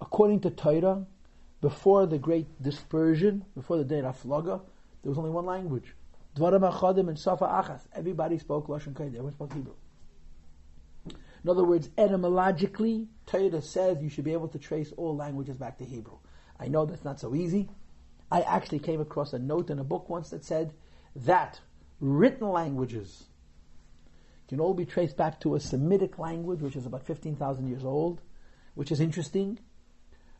According 0.00 0.40
to 0.40 0.50
Torah, 0.50 1.06
before 1.60 2.06
the 2.06 2.18
great 2.18 2.62
dispersion, 2.62 3.44
before 3.54 3.78
the 3.78 3.84
day 3.84 4.00
of 4.00 4.04
Aflaga, 4.04 4.60
there 5.02 5.10
was 5.10 5.18
only 5.18 5.30
one 5.30 5.46
language. 5.46 5.94
Dvarim 6.36 6.70
Achadim 6.70 7.08
and 7.08 7.18
Safa 7.18 7.44
Achas. 7.44 7.82
Everybody 7.94 8.38
spoke 8.38 8.66
Lashon 8.68 8.92
Kodesh. 8.92 9.08
Everyone 9.08 9.32
spoke 9.32 9.52
Hebrew. 9.52 9.74
In 11.44 11.50
other 11.50 11.64
words, 11.64 11.90
etymologically, 11.98 13.08
Torah 13.26 13.60
says 13.60 14.02
you 14.02 14.08
should 14.08 14.24
be 14.24 14.32
able 14.32 14.48
to 14.48 14.58
trace 14.58 14.92
all 14.96 15.14
languages 15.14 15.58
back 15.58 15.78
to 15.78 15.84
Hebrew. 15.84 16.18
I 16.58 16.68
know 16.68 16.86
that's 16.86 17.04
not 17.04 17.20
so 17.20 17.34
easy. 17.34 17.68
I 18.32 18.40
actually 18.40 18.78
came 18.78 19.00
across 19.00 19.32
a 19.32 19.38
note 19.38 19.70
in 19.70 19.78
a 19.78 19.84
book 19.84 20.08
once 20.08 20.30
that 20.30 20.44
said 20.44 20.72
that 21.14 21.60
written 22.00 22.48
languages 22.48 23.24
can 24.48 24.58
all 24.58 24.74
be 24.74 24.86
traced 24.86 25.16
back 25.16 25.40
to 25.40 25.54
a 25.54 25.60
Semitic 25.60 26.18
language, 26.18 26.60
which 26.60 26.76
is 26.76 26.86
about 26.86 27.04
15,000 27.04 27.68
years 27.68 27.84
old, 27.84 28.22
which 28.74 28.90
is 28.90 29.00
interesting. 29.00 29.58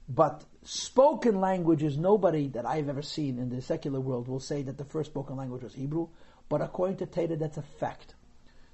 But 0.09 0.45
spoken 0.63 1.41
languages, 1.41 1.97
nobody 1.97 2.49
that 2.49 2.67
I've 2.67 2.89
ever 2.89 3.03
seen 3.03 3.39
in 3.39 3.49
the 3.49 3.63
secular 3.63 4.01
world 4.01 4.29
will 4.29 4.41
say 4.41 4.63
that 4.63 4.77
the 4.77 4.85
first 4.85 5.11
spoken 5.11 5.37
language 5.37 5.63
was 5.63 5.75
Hebrew. 5.75 6.09
But 6.49 6.61
according 6.61 6.99
to 6.99 7.07
Torah, 7.07 7.37
that's 7.37 7.57
a 7.57 7.63
fact. 7.63 8.15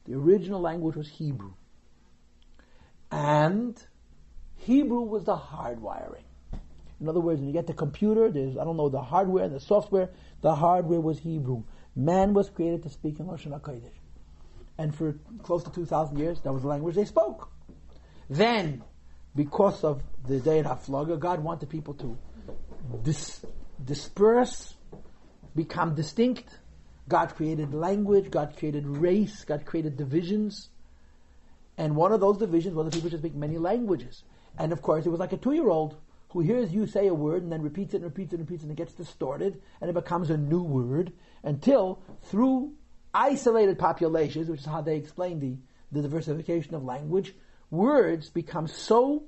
The 0.07 0.15
original 0.15 0.61
language 0.61 0.97
was 0.97 1.09
Hebrew. 1.09 1.53
And 3.13 3.81
Hebrew 4.57 5.03
was 5.03 5.25
the 5.25 5.37
hardwiring. 5.37 6.25
In 7.01 7.09
other 7.09 7.21
words, 7.21 7.41
when 7.41 7.49
you 7.49 7.53
get 7.53 7.67
the 7.67 7.75
computer, 7.75 8.31
there's, 8.31 8.59
I 8.59 8.65
don't 8.65 8.77
know, 8.77 8.89
the 8.89 9.01
hardware 9.01 9.45
and 9.45 9.55
the 9.55 9.61
software. 9.61 10.11
The 10.43 10.55
hardware 10.55 11.01
was 11.01 11.19
Hebrew. 11.19 11.63
Man 11.97 12.35
was 12.35 12.51
created 12.51 12.83
to 12.83 12.91
speak 12.91 13.21
in 13.21 13.27
Lashon. 13.27 13.59
And 14.79 14.95
for 14.95 15.15
close 15.43 15.63
to 15.65 15.71
2,000 15.71 16.19
years, 16.19 16.41
that 16.43 16.53
was 16.53 16.63
the 16.63 16.69
language 16.69 16.97
they 16.97 17.05
spoke. 17.05 17.51
Then, 18.29 18.83
because 19.35 19.85
of 19.85 20.03
the 20.27 20.41
day 20.41 20.59
of 20.61 20.67
Haflaga, 20.67 21.19
God 21.19 21.41
wanted 21.41 21.69
people 21.69 21.95
to 21.95 22.19
dis- 23.03 23.45
disperse, 23.85 24.75
become 25.55 25.95
distinct. 25.95 26.59
God 27.09 27.35
created 27.35 27.75
language, 27.75 28.31
God 28.31 28.57
created 28.57 28.87
race, 28.87 29.45
God 29.45 29.65
created 29.67 29.97
divisions. 29.97 30.69
And 31.77 31.97
one 31.97 32.13
of 32.13 32.21
those 32.21 32.39
divisions 32.39 32.75
was 32.75 32.87
the 32.87 32.93
people 32.93 33.11
to 33.11 33.19
speak 33.19 33.35
many 33.35 33.59
languages. 33.59 34.23
And 34.59 34.73
of 34.73 34.83
course, 34.83 35.07
it 35.07 35.09
was 35.09 35.21
like 35.21 35.33
a 35.33 35.37
two 35.37 35.53
year 35.53 35.69
old 35.69 35.97
who 36.31 36.41
hears 36.41 36.73
you 36.73 36.87
say 36.87 37.09
a 37.09 37.15
word 37.15 37.43
and 37.43 37.51
then 37.51 37.63
repeats 37.63 37.95
it 37.95 37.99
and 37.99 38.05
repeats 38.05 38.33
it 38.33 38.39
and 38.39 38.49
repeats 38.49 38.63
it 38.63 38.67
and 38.67 38.73
it 38.73 38.77
gets 38.77 38.93
distorted 38.93 39.61
and 39.81 39.91
it 39.91 39.95
becomes 39.95 40.31
a 40.31 40.37
new 40.37 40.63
word 40.63 41.13
until 41.43 42.01
through 42.23 42.73
isolated 43.13 43.79
populations, 43.79 44.49
which 44.49 44.61
is 44.61 44.67
how 44.67 44.81
they 44.81 44.97
explain 44.97 45.41
the, 45.41 45.57
the 45.91 46.03
diversification 46.03 46.75
of 46.75 46.85
language, 46.85 47.35
words 47.71 48.31
become 48.31 48.67
so 48.67 49.25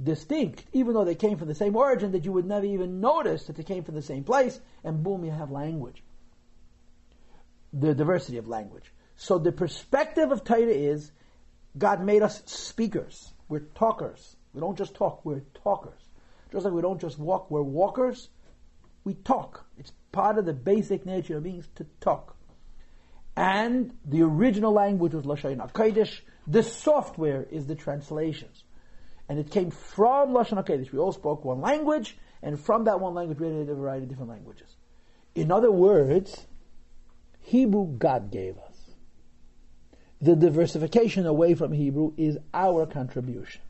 distinct, 0.00 0.64
even 0.72 0.94
though 0.94 1.04
they 1.04 1.14
came 1.14 1.36
from 1.36 1.48
the 1.48 1.54
same 1.54 1.74
origin, 1.76 2.12
that 2.12 2.24
you 2.24 2.32
would 2.32 2.46
never 2.46 2.66
even 2.66 3.00
notice 3.00 3.46
that 3.46 3.56
they 3.56 3.62
came 3.62 3.82
from 3.82 3.94
the 3.94 4.02
same 4.02 4.24
place, 4.24 4.60
and 4.84 5.02
boom, 5.02 5.24
you 5.24 5.30
have 5.30 5.50
language. 5.50 6.02
The 7.72 7.94
diversity 7.94 8.38
of 8.38 8.48
language. 8.48 8.92
So 9.16 9.38
the 9.38 9.52
perspective 9.52 10.30
of 10.30 10.44
Torah 10.44 10.68
is 10.68 11.10
God 11.76 12.02
made 12.02 12.22
us 12.22 12.42
speakers. 12.46 13.32
We're 13.48 13.60
talkers. 13.60 14.36
We 14.52 14.60
don't 14.60 14.78
just 14.78 14.94
talk, 14.94 15.24
we're 15.24 15.42
talkers. 15.62 16.00
Just 16.52 16.64
like 16.64 16.72
we 16.72 16.82
don't 16.82 17.00
just 17.00 17.18
walk, 17.18 17.50
we're 17.50 17.62
walkers. 17.62 18.28
We 19.04 19.14
talk. 19.14 19.66
It's 19.76 19.92
part 20.12 20.38
of 20.38 20.46
the 20.46 20.52
basic 20.52 21.04
nature 21.04 21.36
of 21.36 21.42
beings 21.42 21.68
to 21.76 21.86
talk. 22.00 22.36
And 23.36 23.92
the 24.04 24.22
original 24.22 24.72
language 24.72 25.14
was 25.14 25.24
Lashon 25.24 25.58
HaKodesh. 25.58 26.20
The 26.48 26.62
software 26.62 27.46
is 27.50 27.66
the 27.66 27.74
translations. 27.74 28.64
And 29.28 29.38
it 29.38 29.50
came 29.50 29.70
from 29.70 30.30
Lashon 30.30 30.64
HaKodesh. 30.64 30.90
We 30.90 30.98
all 30.98 31.12
spoke 31.12 31.44
one 31.44 31.60
language, 31.60 32.16
and 32.42 32.58
from 32.58 32.84
that 32.84 32.98
one 33.00 33.12
language 33.14 33.38
we 33.38 33.46
had 33.46 33.68
a 33.68 33.74
variety 33.74 34.04
of 34.04 34.08
different 34.08 34.30
languages. 34.30 34.74
In 35.34 35.52
other 35.52 35.70
words, 35.70 36.46
Hebrew 37.40 37.86
God 37.86 38.30
gave 38.30 38.56
us. 38.56 38.76
The 40.22 40.34
diversification 40.34 41.26
away 41.26 41.54
from 41.54 41.72
Hebrew 41.72 42.12
is 42.16 42.38
our 42.54 42.86
contribution. 42.86 43.60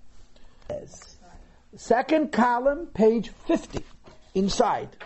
Second 1.76 2.30
column, 2.32 2.86
page 2.86 3.30
50, 3.48 3.84
inside. 4.34 4.96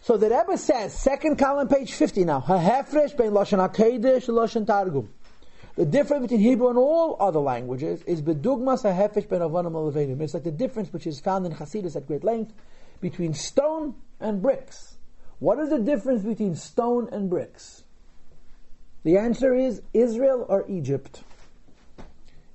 So 0.00 0.16
the 0.16 0.30
Rebbe 0.30 0.56
says, 0.56 0.98
second 0.98 1.36
column, 1.36 1.68
page 1.68 1.92
50 1.92 2.24
now, 2.24 2.40
Ha'hefresh 2.40 3.16
bein 3.16 3.32
Lashon 3.32 3.58
HaKodesh 3.68 4.28
Lashon 4.28 4.66
Targum. 4.66 5.10
The 5.76 5.84
difference 5.84 6.22
between 6.22 6.40
Hebrew 6.40 6.68
and 6.70 6.78
all 6.78 7.18
other 7.20 7.38
languages 7.38 8.02
is 8.04 8.22
bedugmas 8.22 8.82
ha'hefesh 8.82 9.28
ben 9.28 9.40
avonim 9.40 9.72
alevenim. 9.72 10.22
It's 10.22 10.32
like 10.32 10.44
the 10.44 10.50
difference 10.50 10.90
which 10.90 11.06
is 11.06 11.20
found 11.20 11.44
in 11.44 11.52
Hasidus 11.52 11.96
at 11.96 12.06
great 12.06 12.24
length 12.24 12.54
between 13.02 13.34
stone 13.34 13.94
and 14.18 14.40
bricks. 14.40 14.96
What 15.38 15.58
is 15.58 15.68
the 15.68 15.78
difference 15.78 16.22
between 16.22 16.56
stone 16.56 17.10
and 17.12 17.28
bricks? 17.28 17.84
The 19.04 19.18
answer 19.18 19.54
is 19.54 19.82
Israel 19.92 20.46
or 20.48 20.64
Egypt. 20.66 21.22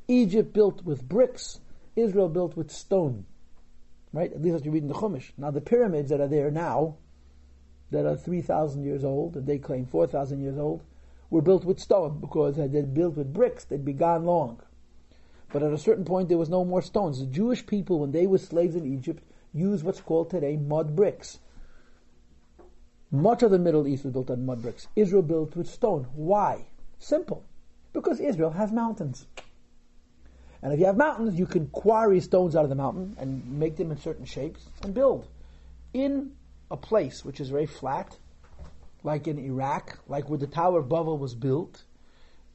Egypt 0.08 0.52
built 0.52 0.84
with 0.84 1.08
bricks, 1.08 1.60
Israel 1.96 2.28
built 2.28 2.58
with 2.58 2.72
stone. 2.72 3.26
Right? 4.12 4.34
At 4.34 4.42
least 4.42 4.56
as 4.56 4.66
you 4.66 4.72
read 4.72 4.82
in 4.82 4.90
the 4.90 4.96
Chumash. 4.96 5.32
Now 5.38 5.52
the 5.52 5.62
pyramids 5.62 6.10
that 6.10 6.20
are 6.20 6.28
there 6.28 6.50
now, 6.50 6.96
that 7.92 8.08
are 8.08 8.18
3,000 8.18 8.84
years 8.84 9.04
old, 9.04 9.36
and 9.36 9.46
they 9.46 9.60
claim 9.60 9.86
4,000 9.86 10.42
years 10.42 10.58
old, 10.58 10.84
were 11.32 11.42
built 11.42 11.64
with 11.64 11.80
stone 11.80 12.20
because 12.20 12.58
had 12.58 12.74
they 12.74 12.82
built 12.84 13.16
with 13.16 13.34
bricks, 13.34 13.64
they'd 13.64 13.84
be 13.84 13.94
gone 13.94 14.26
long. 14.26 14.62
But 15.52 15.64
at 15.64 15.74
a 15.74 15.78
certain 15.78 16.06
point, 16.06 16.30
there 16.30 16.38
was 16.38 16.50
no 16.50 16.64
more 16.64 16.82
stones. 16.82 17.20
The 17.20 17.26
Jewish 17.26 17.66
people, 17.66 18.00
when 18.00 18.12
they 18.12 18.28
were 18.28 18.38
slaves 18.38 18.76
in 18.76 18.86
Egypt, 18.86 19.24
used 19.54 19.84
what's 19.84 20.02
called 20.02 20.30
today 20.30 20.58
mud 20.58 20.96
bricks. 20.96 21.40
Much 23.10 23.44
of 23.44 23.52
the 23.52 23.60
Middle 23.60 23.88
East 23.88 24.04
was 24.04 24.14
built 24.14 24.30
on 24.30 24.46
mud 24.46 24.62
bricks. 24.62 24.88
Israel 24.96 25.24
built 25.24 25.56
with 25.56 25.68
stone. 25.68 26.08
Why? 26.14 26.68
Simple. 27.00 27.44
Because 27.92 28.20
Israel 28.20 28.52
has 28.52 28.72
mountains. 28.72 29.26
And 30.62 30.72
if 30.72 30.80
you 30.80 30.86
have 30.86 30.96
mountains, 30.96 31.40
you 31.40 31.46
can 31.46 31.68
quarry 31.68 32.20
stones 32.20 32.56
out 32.56 32.64
of 32.64 32.70
the 32.70 32.76
mountain 32.76 33.16
and 33.20 33.60
make 33.60 33.78
them 33.78 33.92
in 33.92 33.98
certain 33.98 34.26
shapes 34.26 34.68
and 34.84 34.94
build. 34.94 35.28
In 35.94 36.34
a 36.70 36.78
place 36.78 37.26
which 37.26 37.42
is 37.42 37.50
very 37.50 37.66
flat, 37.66 38.18
like 39.04 39.28
in 39.28 39.40
Iraq, 39.40 40.00
like 40.08 40.30
where 40.30 40.38
the 40.38 40.48
Tower 40.48 40.80
of 40.80 40.90
Babel 40.90 41.18
was 41.18 41.36
built, 41.36 41.84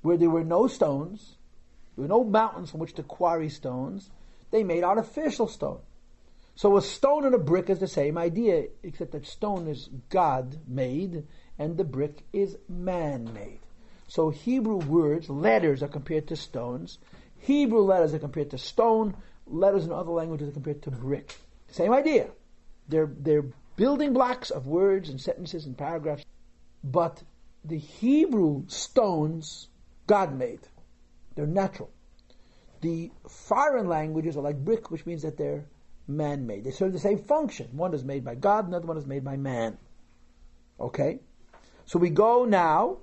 where 0.02 0.16
there 0.16 0.30
were 0.30 0.44
no 0.44 0.66
stones, 0.66 1.36
there 1.96 2.02
were 2.02 2.08
no 2.08 2.24
mountains 2.24 2.70
from 2.70 2.80
which 2.80 2.94
to 2.94 3.02
quarry 3.02 3.48
stones, 3.48 4.10
they 4.50 4.62
made 4.62 4.84
artificial 4.84 5.48
stone. 5.48 5.80
So 6.54 6.76
a 6.76 6.82
stone 6.82 7.26
and 7.26 7.34
a 7.34 7.38
brick 7.38 7.68
is 7.68 7.80
the 7.80 7.88
same 7.88 8.16
idea, 8.16 8.68
except 8.82 9.12
that 9.12 9.26
stone 9.26 9.68
is 9.68 9.90
God 10.08 10.58
made 10.66 11.24
and 11.58 11.76
the 11.76 11.84
brick 11.84 12.24
is 12.32 12.56
man 12.68 13.32
made. 13.34 13.60
So 14.08 14.30
Hebrew 14.30 14.76
words, 14.76 15.28
letters 15.28 15.82
are 15.82 15.88
compared 15.88 16.28
to 16.28 16.36
stones. 16.36 16.98
Hebrew 17.38 17.82
letters 17.82 18.14
are 18.14 18.18
compared 18.18 18.50
to 18.50 18.58
stone. 18.58 19.16
Letters 19.46 19.84
in 19.84 19.92
other 19.92 20.12
languages 20.12 20.48
are 20.48 20.52
compared 20.52 20.82
to 20.82 20.90
brick. 20.90 21.36
Same 21.70 21.92
idea. 21.92 22.30
They're, 22.88 23.10
they're 23.18 23.44
building 23.76 24.12
blocks 24.12 24.50
of 24.50 24.66
words 24.66 25.08
and 25.08 25.20
sentences 25.20 25.66
and 25.66 25.76
paragraphs. 25.76 26.24
But 26.82 27.22
the 27.64 27.78
Hebrew 27.78 28.64
stones, 28.68 29.68
God 30.06 30.36
made. 30.36 30.60
They're 31.34 31.46
natural. 31.46 31.90
The 32.80 33.10
foreign 33.28 33.88
languages 33.88 34.36
are 34.36 34.42
like 34.42 34.64
brick, 34.64 34.90
which 34.90 35.06
means 35.06 35.22
that 35.22 35.36
they're 35.36 35.66
man 36.06 36.46
made. 36.46 36.64
They 36.64 36.70
serve 36.70 36.92
the 36.92 36.98
same 36.98 37.18
function. 37.18 37.68
One 37.72 37.94
is 37.94 38.04
made 38.04 38.24
by 38.24 38.34
God, 38.34 38.68
another 38.68 38.86
one 38.86 38.96
is 38.96 39.06
made 39.06 39.24
by 39.24 39.36
man. 39.36 39.78
Okay? 40.78 41.20
So 41.86 41.98
we 41.98 42.10
go 42.10 42.44
now 42.44 42.98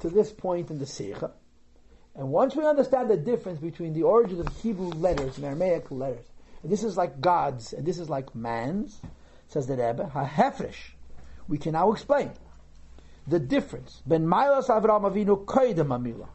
to 0.00 0.10
this 0.10 0.32
point 0.32 0.70
in 0.70 0.78
the 0.78 0.86
Sikha. 0.86 1.32
And 2.16 2.30
once 2.30 2.54
we 2.54 2.64
understand 2.64 3.10
the 3.10 3.16
difference 3.16 3.58
between 3.58 3.92
the 3.92 4.04
origins 4.04 4.40
of 4.40 4.48
Hebrew 4.62 4.88
letters 4.88 5.36
and 5.36 5.44
Aramaic 5.44 5.90
letters, 5.90 6.26
and 6.62 6.70
this 6.70 6.84
is 6.84 6.96
like 6.96 7.20
God's 7.20 7.72
and 7.72 7.84
this 7.84 7.98
is 7.98 8.08
like 8.08 8.34
man's, 8.34 9.00
says 9.48 9.66
the 9.66 9.76
Rebbe, 9.76 10.08
ha-hefresh, 10.08 10.92
we 11.48 11.58
can 11.58 11.72
now 11.72 11.92
explain 11.92 12.30
the 13.26 13.38
difference. 13.38 14.02
Ben 14.06 14.28
Milos 14.28 14.68
Avram 14.68 15.10
Avinu 15.10 15.44
koidem 15.44 15.88
amila. 15.88 16.28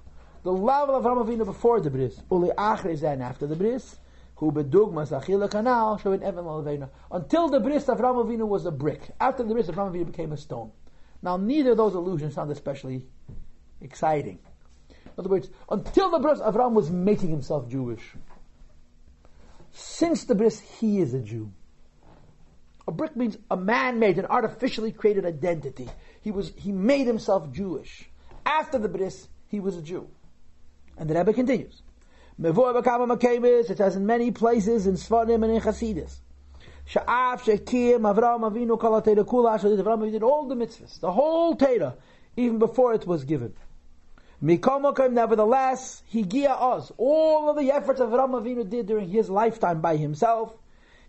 The 0.43 0.51
level 0.51 0.96
of 0.96 1.03
Avram 1.03 1.25
Avinu 1.25 1.46
before 1.46 1.81
the 1.81 1.89
bris, 1.89 2.22
uli 2.31 2.50
achre 2.58 3.01
and 3.03 3.22
after 3.22 3.46
the 3.46 3.55
bris, 3.55 3.98
who 4.36 4.51
bedugmas 4.51 5.12
achila 5.12 5.50
kanal 5.50 6.00
shavin 6.00 6.24
evan 6.24 6.46
lavena. 6.46 6.89
Until 7.12 7.50
the 7.50 7.60
bris 7.60 7.88
of 7.89 7.98
Avraham 7.98 8.25
Avinu 8.25 8.48
was 8.48 8.65
a 8.65 8.72
brick. 8.72 9.01
After 9.19 9.43
the 9.43 9.53
bris 9.53 9.67
of 9.67 9.75
Avraham 9.75 9.93
Avinu 9.93 10.05
became 10.05 10.31
a 10.31 10.38
stone. 10.38 10.72
Now 11.22 11.36
neither 11.36 11.72
of 11.72 11.77
those 11.77 11.93
allusions 11.93 12.36
sound 12.36 12.50
especially 12.51 13.05
exciting. 13.81 14.39
In 14.89 15.12
other 15.17 15.29
words, 15.29 15.50
until 15.69 16.12
the 16.12 16.19
bris, 16.19 16.39
Avram 16.39 16.72
was 16.74 16.89
making 16.89 17.29
himself 17.29 17.69
Jewish. 17.69 18.01
Since 19.72 20.24
the 20.24 20.36
bris, 20.36 20.60
he 20.79 21.00
is 21.00 21.13
a 21.13 21.19
Jew. 21.19 21.51
A 22.88 22.91
brick 22.91 23.15
means 23.15 23.38
a 23.51 23.58
man-made, 23.58 24.17
an 24.17 24.25
artificially 24.25 24.91
created 24.91 25.25
identity. 25.25 25.89
He 26.29 26.31
was 26.31 26.53
he 26.57 26.71
made 26.71 27.07
himself 27.07 27.51
Jewish. 27.51 28.07
After 28.45 28.77
the 28.77 28.88
bris, 28.88 29.27
he 29.48 29.59
was 29.59 29.75
a 29.77 29.81
Jew. 29.81 30.07
And 30.95 31.09
the 31.09 31.15
Rebbe 31.15 31.33
continues. 31.33 31.81
It 32.38 33.77
says 33.77 33.95
in 33.95 34.05
many 34.05 34.29
places 34.29 34.86
in 34.86 34.93
Sfarim 34.93 35.43
and 35.43 35.55
in 35.55 35.59
Chasidis. 35.59 36.19
Sha'af 36.88 37.41
shekim 37.41 38.01
Avram 38.01 38.41
Avinu 38.41 38.77
kula 38.77 39.01
Avram 39.03 40.12
did 40.12 40.21
all 40.21 40.48
the 40.48 40.53
mitzvahs, 40.53 41.00
the 41.00 41.12
whole 41.12 41.55
Torah, 41.55 41.95
even 42.38 42.59
before 42.59 42.93
it 42.93 43.07
was 43.07 43.24
given. 43.24 43.55
Mikomokim, 44.43 45.13
nevertheless, 45.13 46.03
he 46.05 46.21
gia 46.21 46.51
us. 46.51 46.91
All 46.98 47.50
of 47.50 47.57
the 47.57 47.71
efforts 47.71 48.01
Avram 48.01 48.39
Avinu 48.39 48.69
did 48.69 48.86
during 48.86 49.09
his 49.09 49.31
lifetime 49.31 49.81
by 49.81 49.98
himself, 49.98 50.55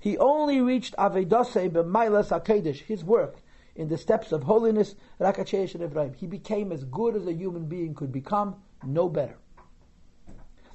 he 0.00 0.16
only 0.16 0.62
reached 0.62 0.96
Avedose 0.96 1.70
b'mailas 1.70 2.30
HaKedesh, 2.30 2.78
his 2.84 3.04
work 3.04 3.36
in 3.80 3.88
the 3.88 3.96
steps 3.96 4.30
of 4.30 4.42
holiness. 4.42 4.94
He 5.18 6.26
became 6.26 6.70
as 6.70 6.84
good 6.84 7.16
as 7.16 7.26
a 7.26 7.32
human 7.32 7.64
being 7.64 7.94
could 7.94 8.12
become, 8.12 8.56
no 8.84 9.08
better. 9.08 9.38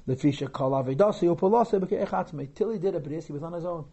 Till 0.08 0.18
he 0.18 0.32
did 2.78 2.94
a 2.96 3.00
bris, 3.00 3.26
he 3.26 3.32
was 3.32 3.44
on 3.44 3.52
his 3.52 3.64
own. 3.64 3.84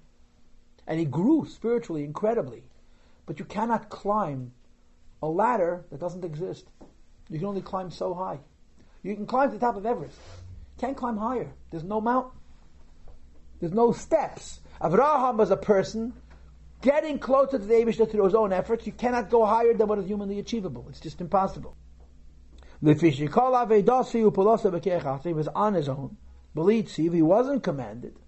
And 0.87 0.99
he 0.99 1.05
grew 1.05 1.45
spiritually 1.47 2.03
incredibly. 2.03 2.63
But 3.27 3.37
you 3.37 3.45
cannot 3.45 3.89
climb 3.89 4.51
a 5.21 5.27
ladder 5.27 5.85
that 5.91 5.99
doesn't 5.99 6.25
exist. 6.25 6.65
You 7.29 7.37
can 7.37 7.47
only 7.47 7.61
climb 7.61 7.91
so 7.91 8.15
high. 8.15 8.39
You 9.03 9.15
can 9.15 9.27
climb 9.27 9.49
to 9.49 9.57
the 9.57 9.59
top 9.59 9.75
of 9.75 9.85
Everest. 9.85 10.17
Can't 10.79 10.97
climb 10.97 11.17
higher. 11.17 11.53
There's 11.69 11.83
no 11.83 12.01
mountain. 12.01 12.31
There's 13.59 13.73
no 13.73 13.91
steps. 13.91 14.59
Avraham 14.81 15.37
was 15.37 15.51
a 15.51 15.57
person 15.57 16.13
getting 16.83 17.17
closer 17.17 17.57
to 17.57 17.65
the 17.65 17.73
Abishah 17.73 18.11
through 18.11 18.25
his 18.25 18.35
own 18.35 18.53
efforts. 18.53 18.85
You 18.85 18.91
cannot 18.91 19.31
go 19.31 19.45
higher 19.45 19.73
than 19.73 19.87
what 19.87 19.97
is 19.99 20.05
humanly 20.05 20.37
achievable. 20.37 20.85
It's 20.89 20.99
just 20.99 21.21
impossible. 21.21 21.75
He 22.83 22.93
was 25.33 25.47
on 25.55 25.73
his 25.73 25.89
own. 25.89 26.17
Belitziv, 26.55 27.13
he 27.13 27.21
wasn't 27.21 27.63
commanded. 27.63 28.19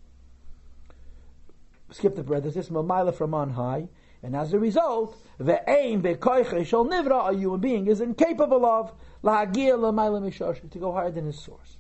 Skip 1.91 2.15
the 2.15 2.23
brothers. 2.23 2.55
This 2.55 2.69
Mamila 2.69 3.13
from 3.13 3.33
on 3.33 3.51
high. 3.51 3.89
And 4.23 4.35
as 4.35 4.53
a 4.53 4.59
result, 4.59 5.15
the 5.37 5.61
aim 5.69 6.01
nivra, 6.01 7.29
a 7.29 7.37
human 7.37 7.59
being, 7.59 7.87
is 7.87 8.01
incapable 8.01 8.65
of 8.65 8.93
to 9.23 10.79
go 10.79 10.91
higher 10.93 11.11
than 11.11 11.25
his 11.25 11.39
source. 11.39 11.77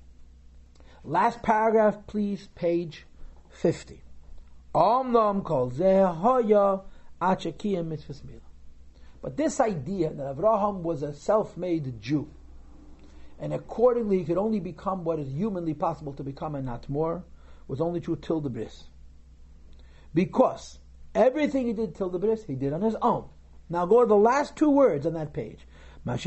Last 1.03 1.41
paragraph, 1.41 2.05
please, 2.07 2.49
page 2.55 3.05
50. 3.49 4.04
But 9.21 9.37
this 9.37 9.61
idea 9.61 10.13
that 10.13 10.35
Avraham 10.35 10.81
was 10.81 11.01
a 11.01 11.13
self-made 11.13 12.01
Jew, 12.01 12.27
and 13.39 13.53
accordingly 13.53 14.17
he 14.17 14.25
could 14.25 14.37
only 14.37 14.59
become 14.59 15.05
what 15.05 15.17
is 15.17 15.31
humanly 15.31 15.73
possible 15.73 16.11
to 16.11 16.23
become 16.23 16.55
and 16.55 16.65
not 16.65 16.89
more, 16.89 17.23
was 17.69 17.79
only 17.79 18.01
true 18.01 18.17
till 18.17 18.41
the 18.41 18.49
bris. 18.49 18.89
Because 20.13 20.79
everything 21.13 21.67
he 21.67 21.73
did 21.73 21.95
till 21.95 22.09
the 22.09 22.19
bris, 22.19 22.43
he 22.43 22.55
did 22.55 22.73
on 22.73 22.81
his 22.81 22.97
own. 23.01 23.29
Now 23.69 23.85
go 23.85 24.01
to 24.01 24.07
the 24.07 24.17
last 24.17 24.57
two 24.57 24.69
words 24.69 25.05
on 25.05 25.13
that 25.13 25.31
page. 25.31 25.65
Top 26.05 26.25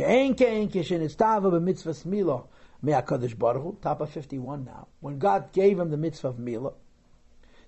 of 4.00 4.10
51 4.10 4.64
now. 4.64 4.88
When 5.00 5.18
God 5.18 5.52
gave 5.52 5.78
him 5.78 5.90
the 5.90 5.98
mitzvah 5.98 6.28
of 6.28 6.38
Milah, 6.38 6.72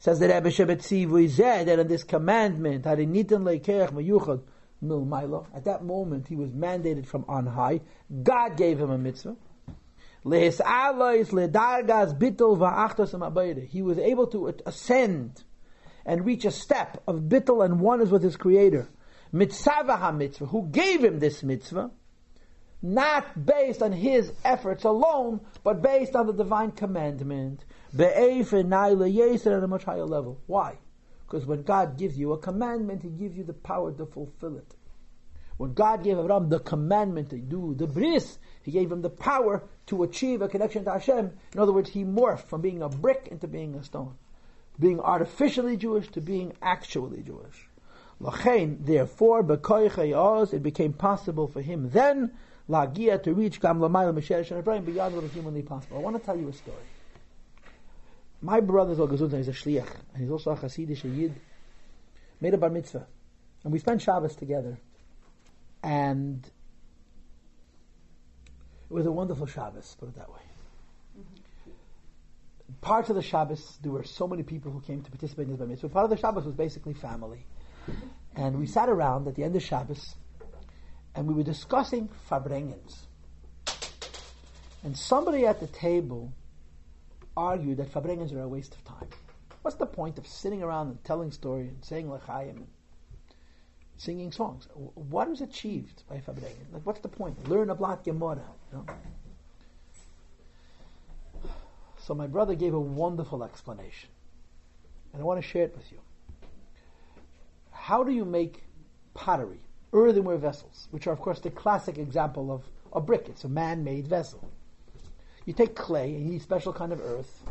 says 0.01 0.19
that 0.19 0.35
Rebbe 0.35 0.51
Shebetzivu 0.51 1.31
said 1.31 1.69
that 1.69 1.79
in 1.79 1.87
this 1.87 2.03
commandment, 2.05 2.87
at 2.87 2.97
that 5.65 5.85
moment 5.85 6.27
he 6.27 6.37
was 6.37 6.51
mandated 6.51 7.07
from 7.07 7.27
on 7.29 7.47
high. 7.47 7.81
God 8.23 8.57
gave 8.57 8.81
him 8.81 8.91
a 8.91 8.97
mitzvah. 8.97 9.37
He 10.23 10.29
was 13.83 13.99
able 13.99 14.27
to 14.27 14.55
ascend 14.67 15.45
and 16.07 16.25
reach 16.25 16.45
a 16.47 16.51
step 16.51 17.03
of 17.07 17.17
bittul 17.21 17.63
and 17.63 17.81
oneness 17.81 18.09
with 18.09 18.23
his 18.23 18.37
creator. 18.37 18.89
Mitzvah 19.33 20.15
mitzvah, 20.17 20.47
who 20.47 20.67
gave 20.69 21.05
him 21.05 21.19
this 21.19 21.43
mitzvah, 21.43 21.91
not 22.81 23.45
based 23.45 23.83
on 23.83 23.93
his 23.93 24.33
efforts 24.45 24.85
alone, 24.85 25.41
but 25.63 25.83
based 25.83 26.17
on 26.17 26.27
the 26.27 26.33
divine 26.33 26.73
commandment. 26.73 27.67
At 27.99 28.17
a 28.17 29.67
much 29.69 29.85
higher 29.85 30.05
level. 30.05 30.41
Why? 30.47 30.79
Because 31.27 31.47
when 31.47 31.63
God 31.63 31.97
gives 31.97 32.19
you 32.19 32.33
a 32.33 32.39
commandment, 32.39 33.03
He 33.03 33.09
gives 33.09 33.37
you 33.37 33.45
the 33.45 33.53
power 33.53 33.93
to 33.93 34.07
fulfill 34.07 34.57
it. 34.57 34.75
When 35.57 35.75
God 35.75 36.03
gave 36.03 36.19
Abraham 36.19 36.49
the 36.49 36.61
commandment 36.61 37.31
to 37.31 37.39
do 37.39 37.75
the 37.75 37.87
bris, 37.87 38.39
He 38.63 38.71
gave 38.71 38.91
him 38.91 39.03
the 39.03 39.11
power 39.11 39.63
to 39.87 40.03
achieve 40.05 40.41
a 40.41 40.49
connection 40.49 40.85
to 40.85 40.93
Hashem. 40.93 41.33
In 41.53 41.61
other 41.61 41.73
words, 41.73 41.91
he 41.91 42.05
morphed 42.05 42.45
from 42.45 42.63
being 42.63 42.81
a 42.81 42.89
brick 42.89 43.29
into 43.31 43.47
being 43.47 43.75
a 43.75 43.85
stone. 43.85 44.17
Being 44.79 45.01
artificially 45.01 45.77
Jewish 45.77 46.09
to 46.13 46.21
being 46.21 46.55
actually 46.63 47.23
Jewish. 47.23 47.69
Lachain, 48.21 48.85
therefore, 48.87 49.41
it 49.43 50.63
became 50.63 50.93
possible 50.93 51.49
for 51.49 51.61
him 51.61 51.91
then 51.91 52.33
lagia 52.69 53.23
to 53.23 53.35
reach 53.35 53.61
Gam 53.61 53.81
Lamayla 53.81 54.15
Misheresh 54.15 54.51
and 54.51 54.87
beyond 54.87 55.15
what 55.15 55.25
is 55.25 55.33
humanly 55.33 55.63
possible. 55.63 55.99
I 55.99 56.01
want 56.01 56.17
to 56.17 56.23
tell 56.23 56.39
you 56.39 56.49
a 56.49 56.53
story. 56.53 56.77
My 58.43 58.61
brother 58.61 58.93
is 58.93 58.99
a 58.99 59.03
Gesundheit, 59.03 59.39
he's 59.39 59.49
a 59.49 59.53
shliach, 59.53 59.95
and 60.15 60.23
he's 60.23 60.31
also 60.31 60.51
a 60.51 60.57
Hasidic 60.57 61.05
Yid, 61.05 61.35
made 62.41 62.55
a 62.55 62.59
bar 62.59 62.71
mitzvah. 62.71 63.07
And 63.65 63.73
we 63.73 63.79
spent 63.79 64.01
Shabbos 64.01 64.35
together. 64.35 64.79
And 65.83 66.47
it 68.91 68.95
was 68.95 69.05
a 69.05 69.13
wonderful 69.13 69.47
Shabbos, 69.47 69.95
put 69.99 70.09
it 70.09 70.15
that 70.17 70.31
way. 70.31 70.41
Mm-hmm. 71.19 72.73
Part 72.81 73.11
of 73.11 73.17
the 73.17 73.23
Shabbos, 73.23 73.79
there 73.83 73.93
were 73.93 74.05
so 74.05 74.27
many 74.27 74.43
people 74.43 74.73
who 74.73 74.81
came 74.81 75.03
to 75.03 75.11
participate 75.11 75.45
in 75.45 75.51
this 75.51 75.59
bar 75.59 75.69
mitzvah. 75.69 75.89
Part 75.91 76.05
of 76.05 76.11
the 76.11 76.17
Shabbos 76.17 76.45
was 76.47 76.55
basically 76.55 76.95
family. 76.95 77.45
And 78.35 78.59
we 78.59 78.67
sat 78.67 78.89
around 78.89 79.29
at 79.29 79.35
the 79.35 79.45
end 79.45 79.57
of 79.57 79.63
Shabbos, 79.63 80.15
and 81.15 81.27
we 81.27 81.35
were 81.35 81.43
discussing 81.43 82.09
Farbrengens. 82.31 82.97
And 84.83 84.97
somebody 84.97 85.45
at 85.45 85.61
the 85.61 85.67
table 85.67 86.33
argued 87.37 87.79
that 87.79 87.93
Farbrengens 87.93 88.33
are 88.35 88.43
a 88.43 88.49
waste 88.49 88.75
of 88.75 88.85
time. 88.85 89.09
What's 89.63 89.77
the 89.77 89.87
point 89.87 90.19
of 90.19 90.27
sitting 90.27 90.63
around 90.63 90.89
and 90.89 91.05
telling 91.05 91.31
story 91.31 91.69
and 91.69 91.85
saying 91.85 92.11
L'chaim 92.11 92.57
and 92.57 92.67
singing 93.97 94.33
songs? 94.33 94.69
What 94.95 95.29
is 95.29 95.41
achieved 95.41 96.03
by 96.09 96.17
Farbrengen? 96.17 96.73
Like, 96.73 96.87
what's 96.87 97.01
the 97.01 97.09
point? 97.09 97.49
Learn 97.49 97.71
a 97.71 97.75
Blat 97.75 98.05
Gemara. 98.05 98.45
You 98.73 98.79
know? 98.79 98.87
So 101.99 102.15
my 102.15 102.27
brother 102.27 102.55
gave 102.55 102.75
a 102.75 102.81
wonderful 102.81 103.45
explanation. 103.45 104.09
And 105.13 105.21
I 105.23 105.25
want 105.25 105.41
to 105.43 105.47
share 105.47 105.65
it 105.65 105.77
with 105.77 105.93
you. 105.93 105.99
How 107.71 108.03
do 108.03 108.13
you 108.13 108.25
make 108.25 108.65
pottery, 109.15 109.61
earthenware 109.93 110.39
vessels, 110.39 110.89
which 110.91 111.07
are 111.07 111.13
of 111.13 111.21
course 111.21 111.41
the 111.41 111.51
classic 111.51 111.99
example 111.99 112.51
of 112.53 112.65
a 112.93 113.01
brick? 113.01 113.29
It's 113.29 113.45
a 113.45 113.49
man-made 113.49 114.07
vessel. 114.09 114.51
You 115.47 115.53
take 115.53 115.75
clay 115.75 116.15
and 116.15 116.25
you 116.25 116.33
need 116.33 116.43
special 116.43 116.73
kind 116.73 116.93
of 116.93 117.01
earth, 117.01 117.43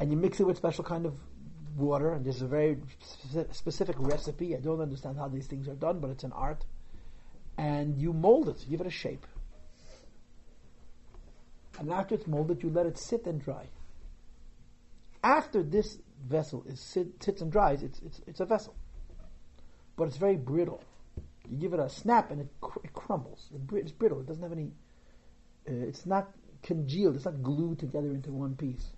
and 0.00 0.10
you 0.10 0.16
mix 0.16 0.40
it 0.40 0.46
with 0.46 0.56
special 0.56 0.84
kind 0.84 1.06
of 1.06 1.14
water, 1.76 2.12
and 2.12 2.24
there's 2.24 2.42
a 2.42 2.46
very 2.46 2.78
specific 3.52 3.96
recipe. 3.98 4.56
I 4.56 4.60
don't 4.60 4.80
understand 4.80 5.16
how 5.18 5.28
these 5.28 5.46
things 5.46 5.68
are 5.68 5.74
done, 5.74 6.00
but 6.00 6.10
it's 6.10 6.24
an 6.24 6.32
art. 6.32 6.64
And 7.56 7.98
you 7.98 8.12
mold 8.12 8.48
it, 8.48 8.64
give 8.68 8.80
it 8.80 8.86
a 8.86 8.90
shape. 8.90 9.26
And 11.78 11.92
after 11.92 12.14
it's 12.14 12.26
molded, 12.26 12.62
you 12.62 12.70
let 12.70 12.86
it 12.86 12.98
sit 12.98 13.26
and 13.26 13.40
dry. 13.40 13.66
After 15.22 15.62
this 15.62 15.98
vessel 16.26 16.64
is 16.66 16.80
sit, 16.80 17.22
sits 17.22 17.42
and 17.42 17.50
dries, 17.50 17.82
it's, 17.82 18.00
it's, 18.00 18.20
it's 18.26 18.40
a 18.40 18.44
vessel. 18.44 18.74
But 19.96 20.08
it's 20.08 20.16
very 20.16 20.36
brittle. 20.36 20.82
You 21.48 21.58
give 21.58 21.74
it 21.74 21.80
a 21.80 21.88
snap 21.88 22.30
and 22.30 22.40
it, 22.40 22.48
cr- 22.60 22.80
it 22.84 22.92
crumbles. 22.92 23.50
It's 23.72 23.92
brittle. 23.92 24.20
It 24.20 24.26
doesn't 24.26 24.42
have 24.42 24.52
any. 24.52 24.72
Uh, 25.68 25.86
it's 25.88 26.06
not 26.06 26.32
congealed, 26.64 27.14
it's 27.14 27.26
not 27.26 27.42
glued 27.42 27.78
together 27.78 28.08
into 28.08 28.32
one 28.32 28.56
piece. 28.56 28.90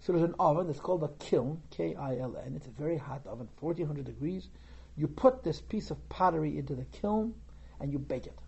So 0.00 0.12
there's 0.12 0.24
an 0.24 0.34
oven 0.38 0.66
that's 0.66 0.80
called 0.80 1.04
a 1.04 1.24
kiln, 1.24 1.62
K-I-L-N. 1.70 2.54
It's 2.56 2.66
a 2.66 2.70
very 2.70 2.98
hot 2.98 3.24
oven, 3.24 3.48
1400 3.60 4.04
degrees. 4.04 4.48
You 4.96 5.06
put 5.06 5.44
this 5.44 5.60
piece 5.60 5.90
of 5.90 6.08
pottery 6.08 6.58
into 6.58 6.74
the 6.74 6.84
kiln 6.86 7.34
and 7.80 7.92
you 7.92 7.98
bake 7.98 8.26
it. 8.26 8.38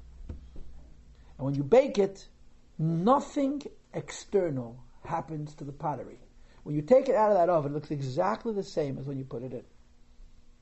And 1.39 1.47
when 1.47 1.55
you 1.55 1.63
bake 1.63 1.97
it, 1.97 2.29
nothing 2.77 3.63
external 3.95 4.83
happens 5.05 5.55
to 5.55 5.65
the 5.65 5.73
pottery. 5.73 6.19
When 6.65 6.75
you 6.75 6.83
take 6.83 7.09
it 7.09 7.15
out 7.15 7.31
of 7.31 7.37
that 7.37 7.49
oven, 7.49 7.71
it 7.71 7.75
looks 7.75 7.93
exactly 7.93 8.53
the 8.53 8.65
same 8.65 8.99
as 8.99 9.07
when 9.07 9.17
you 9.17 9.25
put 9.25 9.45
it 9.45 9.53
in. 9.53 9.65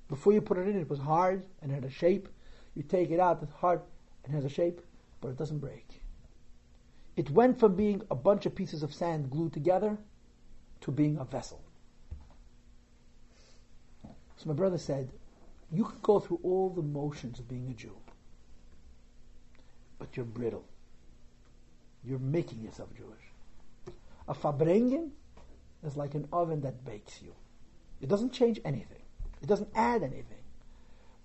Before 0.09 0.35
you 0.35 0.43
put 0.43 0.59
it 0.59 0.69
in, 0.69 0.79
it 0.79 0.91
was 0.91 0.99
hard 0.99 1.45
and 1.63 1.73
had 1.73 1.85
a 1.85 1.91
shape. 1.91 2.29
You 2.75 2.83
take 2.83 3.11
it 3.11 3.19
out, 3.19 3.43
it's 3.43 3.53
hard 3.53 3.81
and 4.25 4.35
has 4.35 4.45
a 4.45 4.51
shape, 4.51 4.83
but 5.23 5.29
it 5.29 5.39
doesn't 5.39 5.59
break. 5.59 6.02
It 7.17 7.31
went 7.31 7.59
from 7.61 7.77
being 7.77 8.03
a 8.11 8.15
bunch 8.15 8.47
of 8.47 8.55
pieces 8.55 8.83
of 8.83 8.95
sand 8.95 9.31
glued 9.31 9.53
together 9.53 9.99
to 10.81 10.91
being 10.91 11.19
a 11.19 11.25
vessel. 11.25 11.63
So 14.05 14.49
my 14.49 14.55
brother 14.55 14.79
said, 14.79 15.11
you 15.71 15.85
can 15.85 15.99
go 16.03 16.21
through 16.21 16.41
all 16.43 16.71
the 16.71 16.83
motions 16.83 17.39
of 17.39 17.49
being 17.49 17.69
a 17.71 17.75
Jew, 17.75 17.97
but 19.99 20.17
you're 20.17 20.27
brittle. 20.27 20.65
You're 22.05 22.19
making 22.19 22.63
yourself 22.63 22.89
Jewish. 22.97 23.95
A 24.27 24.35
farbrengen 24.35 25.11
is 25.85 25.97
like 25.97 26.15
an 26.15 26.27
oven 26.33 26.61
that 26.63 26.85
bakes 26.85 27.21
you. 27.23 27.33
It 28.01 28.09
doesn't 28.09 28.33
change 28.33 28.61
anything. 28.65 29.03
It 29.41 29.47
doesn't 29.47 29.71
add 29.75 30.03
anything. 30.03 30.43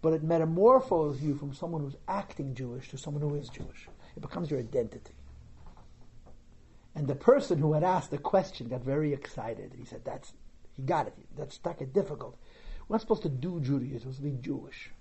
But 0.02 0.14
it 0.14 0.24
metamorphoses 0.24 1.24
you 1.24 1.36
from 1.36 1.54
someone 1.54 1.82
who's 1.82 1.98
acting 2.08 2.54
Jewish 2.54 2.90
to 2.90 2.98
someone 2.98 3.24
who 3.24 3.36
is 3.36 3.50
Jewish. 3.50 3.90
It 4.16 4.22
becomes 4.22 4.52
your 4.52 4.60
identity. 4.60 5.17
And 6.98 7.08
the 7.08 7.14
person 7.14 7.60
who 7.60 7.74
had 7.74 7.84
asked 7.84 8.10
the 8.10 8.18
question 8.18 8.70
got 8.70 8.82
very 8.82 9.14
excited. 9.14 9.72
He 9.78 9.86
said, 9.86 10.04
"That's 10.04 10.34
he 10.72 10.82
got 10.82 11.06
it. 11.06 11.14
That's 11.36 11.54
stuck 11.54 11.80
it 11.80 11.94
difficult. 11.94 12.36
We're 12.88 12.96
not 12.96 13.02
supposed 13.02 13.22
to 13.22 13.30
do 13.30 13.60
Judaism. 13.60 13.92
We're 13.92 14.00
supposed 14.00 14.18
to 14.18 14.24
be 14.24 14.42
Jewish." 14.42 14.92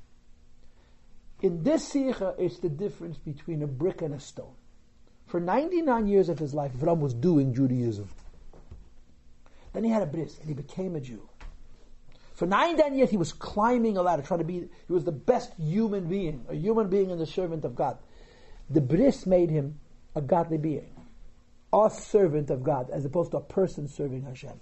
In 1.41 1.63
this 1.63 1.89
sikha, 1.89 2.35
it's 2.39 2.59
the 2.59 2.69
difference 2.69 3.17
between 3.17 3.63
a 3.63 3.67
brick 3.67 4.03
and 4.03 4.13
a 4.13 4.21
stone. 4.21 4.57
For 5.25 5.41
99 5.41 6.07
years 6.07 6.29
of 6.29 6.39
his 6.39 6.53
life, 6.53 6.73
Avram 6.75 7.01
was 7.01 7.15
doing 7.15 7.55
Judaism. 7.55 8.09
Then 9.73 9.85
he 9.85 9.91
had 9.91 10.03
a 10.03 10.07
bris, 10.07 10.39
and 10.39 10.49
he 10.49 10.55
became 10.55 10.97
a 10.97 11.01
Jew. 11.01 11.29
For 12.35 12.47
nine, 12.47 12.77
ten 12.77 12.95
years, 12.95 13.11
he 13.11 13.17
was 13.17 13.33
climbing 13.33 13.97
a 13.97 14.03
ladder, 14.03 14.23
trying 14.23 14.41
to 14.41 14.45
be, 14.45 14.69
he 14.87 14.93
was 14.93 15.05
the 15.05 15.13
best 15.13 15.55
human 15.55 16.09
being, 16.09 16.45
a 16.49 16.55
human 16.55 16.89
being 16.89 17.11
and 17.11 17.19
the 17.19 17.27
servant 17.27 17.65
of 17.65 17.75
God. 17.75 17.97
The 18.69 18.83
bris 18.83 19.25
made 19.25 19.49
him 19.49 19.81
a 20.15 20.21
godly 20.21 20.59
being, 20.59 20.96
a 21.85 21.91
servant 21.91 22.51
of 22.51 22.63
God, 22.63 22.91
as 22.91 23.05
opposed 23.05 23.33
to 23.33 23.39
a 23.39 23.43
person 23.43 23.89
serving 23.89 24.23
Hashem. 24.23 24.59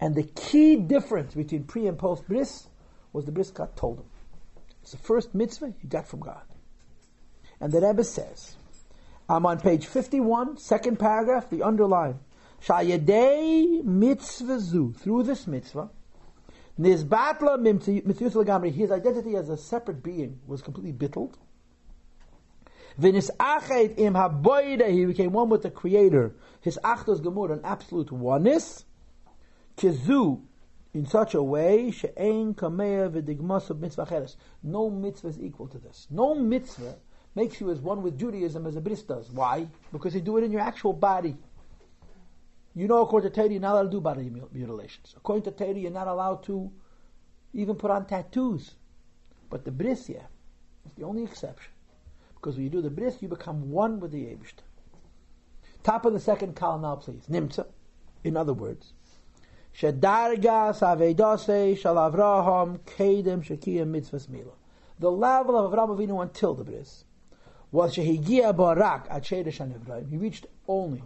And 0.00 0.14
the 0.14 0.24
key 0.24 0.76
difference 0.76 1.34
between 1.34 1.64
pre 1.64 1.86
and 1.86 1.98
post 1.98 2.26
bris 2.26 2.68
was 3.12 3.24
the 3.24 3.32
bris 3.32 3.50
God 3.50 3.76
told 3.76 3.98
him. 3.98 4.06
It's 4.82 4.92
the 4.92 4.98
first 4.98 5.34
mitzvah 5.34 5.74
you 5.82 5.88
got 5.88 6.08
from 6.08 6.20
God. 6.20 6.42
And 7.60 7.72
the 7.72 7.80
Rebbe 7.80 8.04
says, 8.04 8.56
I'm 9.28 9.44
on 9.44 9.60
page 9.60 9.86
51, 9.86 10.58
second 10.58 10.98
paragraph, 10.98 11.50
the 11.50 11.62
underline. 11.62 12.20
Shayadei 12.64 13.84
mitzvah 13.84 14.60
zu, 14.60 14.92
through 14.92 15.24
this 15.24 15.46
mitzvah, 15.46 15.90
Nizbatla 16.78 17.58
Mitzius 17.58 18.34
Lagamri, 18.34 18.72
his 18.72 18.92
identity 18.92 19.34
as 19.36 19.48
a 19.48 19.56
separate 19.56 20.02
being 20.02 20.38
was 20.46 20.62
completely 20.62 20.92
bittled. 20.92 21.36
V'nis 23.00 23.30
achet 23.38 23.98
im 23.98 24.14
haboide, 24.14 24.90
he 24.90 25.04
became 25.04 25.32
one 25.32 25.48
with 25.48 25.62
the 25.62 25.70
Creator. 25.70 26.34
His 26.60 26.78
achtos 26.82 27.22
gemur, 27.22 27.52
an 27.52 27.60
absolute 27.62 28.10
oneness. 28.10 28.84
Kizu, 29.76 30.42
in 30.92 31.06
such 31.06 31.34
a 31.34 31.42
way, 31.42 31.92
she'ein 31.92 32.54
kamea 32.54 33.08
v'digmas 33.10 33.70
of 33.70 33.80
mitzvah 33.80 34.06
cheres. 34.06 34.36
No 34.62 34.90
mitzvah 34.90 35.28
is 35.28 35.38
equal 35.38 35.68
to 35.68 35.78
this. 35.78 36.08
No 36.10 36.34
mitzvah 36.34 36.96
makes 37.36 37.60
you 37.60 37.70
as 37.70 37.78
one 37.78 38.02
with 38.02 38.18
Judaism 38.18 38.66
as 38.66 38.74
a 38.74 38.80
bris 38.80 39.02
does. 39.02 39.30
Why? 39.30 39.68
Because 39.92 40.14
you 40.14 40.20
do 40.20 40.36
it 40.38 40.44
in 40.44 40.50
your 40.50 40.60
actual 40.60 40.92
body. 40.92 41.36
You 42.74 42.88
know, 42.88 43.02
according 43.02 43.30
to 43.30 43.34
Torah, 43.34 43.50
you're 43.50 43.60
not 43.60 43.74
allowed 43.74 43.84
to 43.84 43.90
do 43.90 44.00
body 44.00 44.30
mutilations. 44.52 45.14
According 45.16 45.44
to 45.44 45.50
Torah, 45.52 45.78
you're 45.78 45.90
not 45.92 46.08
allowed 46.08 46.42
to 46.44 46.72
even 47.52 47.76
put 47.76 47.92
on 47.92 48.06
tattoos. 48.06 48.74
But 49.50 49.64
the 49.64 49.70
bris, 49.70 50.08
yeah, 50.08 50.26
is 50.84 50.92
the 50.96 51.04
only 51.04 51.22
exception. 51.22 51.72
Because 52.40 52.54
when 52.54 52.64
you 52.64 52.70
do 52.70 52.80
the 52.80 52.90
bris, 52.90 53.20
you 53.20 53.28
become 53.28 53.70
one 53.70 54.00
with 54.00 54.12
the 54.12 54.24
Abishta. 54.24 54.62
Top 55.82 56.04
of 56.04 56.12
the 56.12 56.20
second 56.20 56.54
column 56.54 56.82
now, 56.82 56.96
please. 56.96 57.24
Nimtza. 57.28 57.66
In 58.24 58.36
other 58.36 58.52
words, 58.52 58.92
Shedargas 59.76 60.80
Avedose 60.80 61.78
Shal 61.78 61.96
Avraham 61.96 62.80
Kedem 62.80 63.44
Shekiyah 63.44 63.86
Mitzvahs 63.86 64.28
Mila. 64.28 64.52
The 64.98 65.10
level 65.10 65.56
of 65.56 65.72
Avraham 65.72 65.96
Avinu 65.96 66.22
until 66.22 66.54
the 66.54 66.64
bris 66.64 67.04
was 67.70 67.94
Shehigia 67.94 68.56
Barak 68.56 69.06
At 69.10 69.26
He 69.26 70.16
reached 70.16 70.46
only 70.66 71.02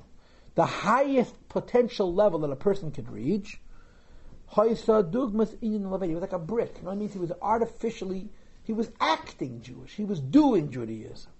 the 0.55 0.67
highest 0.67 1.49
potential 1.49 2.13
level 2.13 2.41
that 2.41 2.51
a 2.51 2.57
person 2.57 2.91
could 2.91 3.11
reach. 3.11 3.61
He 4.55 4.61
was 4.61 4.89
like 4.89 6.33
a 6.33 6.39
brick. 6.39 6.77
You 6.77 6.83
know 6.83 6.89
what 6.89 6.93
I 6.93 6.97
mean? 6.97 7.09
He 7.09 7.19
was 7.19 7.33
artificially, 7.41 8.29
he 8.63 8.73
was 8.73 8.91
acting 9.01 9.61
Jewish. 9.61 9.95
He 9.95 10.05
was 10.05 10.21
doing 10.21 10.71
Judaism. 10.71 11.33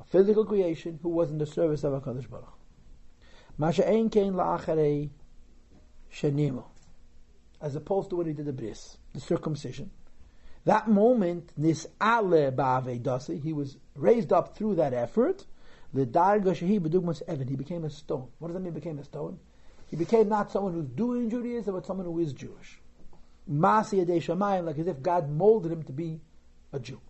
a 0.00 0.04
physical 0.04 0.44
creation, 0.44 0.98
who 1.02 1.10
was 1.10 1.30
in 1.30 1.38
the 1.38 1.46
service 1.46 1.84
of 1.84 1.92
HaKadosh 1.92 2.28
Baruch. 2.28 2.58
Masha 3.58 3.88
Ein 3.88 4.10
Kein 4.10 4.32
Laacharei 4.32 5.10
Shenimo, 6.12 6.64
As 7.60 7.76
opposed 7.76 8.10
to 8.10 8.16
when 8.16 8.26
he 8.26 8.32
did 8.32 8.46
the 8.46 8.52
bris, 8.52 8.96
the 9.12 9.20
circumcision. 9.20 9.90
That 10.64 10.88
moment, 10.88 11.52
nis 11.56 11.86
ale 12.00 12.50
bave 12.52 13.02
dossi, 13.02 13.42
he 13.42 13.52
was 13.52 13.76
raised 13.94 14.32
up 14.32 14.56
through 14.56 14.76
that 14.76 14.94
effort, 14.94 15.46
the 15.92 16.06
darga 16.06 16.52
shehi 16.54 17.22
Evan. 17.28 17.48
He 17.48 17.56
became 17.56 17.84
a 17.84 17.90
stone. 17.90 18.28
What 18.38 18.48
does 18.48 18.54
that 18.54 18.60
mean? 18.60 18.72
Became 18.72 18.98
a 18.98 19.04
stone. 19.04 19.38
He 19.88 19.96
became 19.96 20.28
not 20.28 20.50
someone 20.50 20.72
who's 20.72 20.86
doing 20.86 21.28
Judaism, 21.28 21.74
but 21.74 21.84
someone 21.84 22.06
who 22.06 22.18
is 22.18 22.32
Jewish. 22.32 22.80
Masi 23.50 24.04
shamayim, 24.06 24.64
like 24.64 24.78
as 24.78 24.86
if 24.86 25.02
God 25.02 25.30
molded 25.30 25.72
him 25.72 25.82
to 25.82 25.92
be 25.92 26.20
a 26.72 26.80
Jew. 26.80 27.00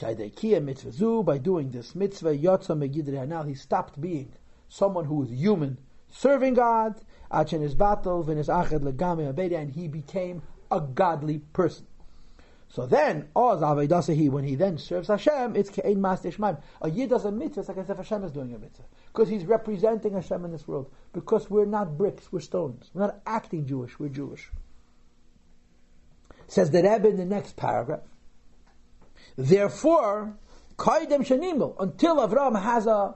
By 0.00 1.38
doing 1.38 1.70
this 1.70 1.94
mitzvah, 1.94 3.26
now 3.26 3.42
he 3.42 3.54
stopped 3.54 4.00
being 4.00 4.32
someone 4.68 5.04
who 5.06 5.22
is 5.24 5.30
human, 5.30 5.78
serving 6.10 6.54
God, 6.54 7.00
and 7.30 7.58
he 9.70 9.88
became 9.88 10.42
a 10.70 10.80
godly 10.80 11.38
person. 11.38 11.86
So 12.70 12.84
then, 12.86 13.28
Oz 13.34 13.62
Avedasahi, 13.62 14.28
when 14.30 14.44
he 14.44 14.54
then 14.54 14.76
serves 14.76 15.08
Hashem, 15.08 15.56
it's 15.56 15.70
Ke'ein 15.70 15.96
Mas 15.96 16.20
Shemaim. 16.20 16.60
A 16.82 16.90
Yid 16.90 17.08
does 17.08 17.24
a 17.24 17.32
mitzvah, 17.32 17.60
it's 17.60 17.68
like 17.70 17.78
as 17.78 17.88
if 17.88 17.96
Hashem 17.96 18.24
is 18.24 18.30
doing 18.30 18.54
a 18.54 18.58
mitzvah. 18.58 18.84
Because 19.06 19.30
he's 19.30 19.46
representing 19.46 20.12
Hashem 20.12 20.44
in 20.44 20.52
this 20.52 20.68
world. 20.68 20.90
Because 21.14 21.48
we're 21.48 21.64
not 21.64 21.96
bricks, 21.96 22.30
we're 22.30 22.40
stones. 22.40 22.90
We're 22.92 23.06
not 23.06 23.20
acting 23.26 23.66
Jewish, 23.66 23.98
we're 23.98 24.10
Jewish. 24.10 24.50
Says 26.46 26.70
the 26.70 26.82
Rebbe 26.82 27.08
in 27.08 27.16
the 27.16 27.24
next 27.24 27.56
paragraph. 27.56 28.00
Therefore, 29.38 30.36
Kaidem 30.76 31.24
Shanimel, 31.24 31.76
until 31.78 32.16
Avram 32.16 32.60
has 32.60 32.88
a 32.88 33.14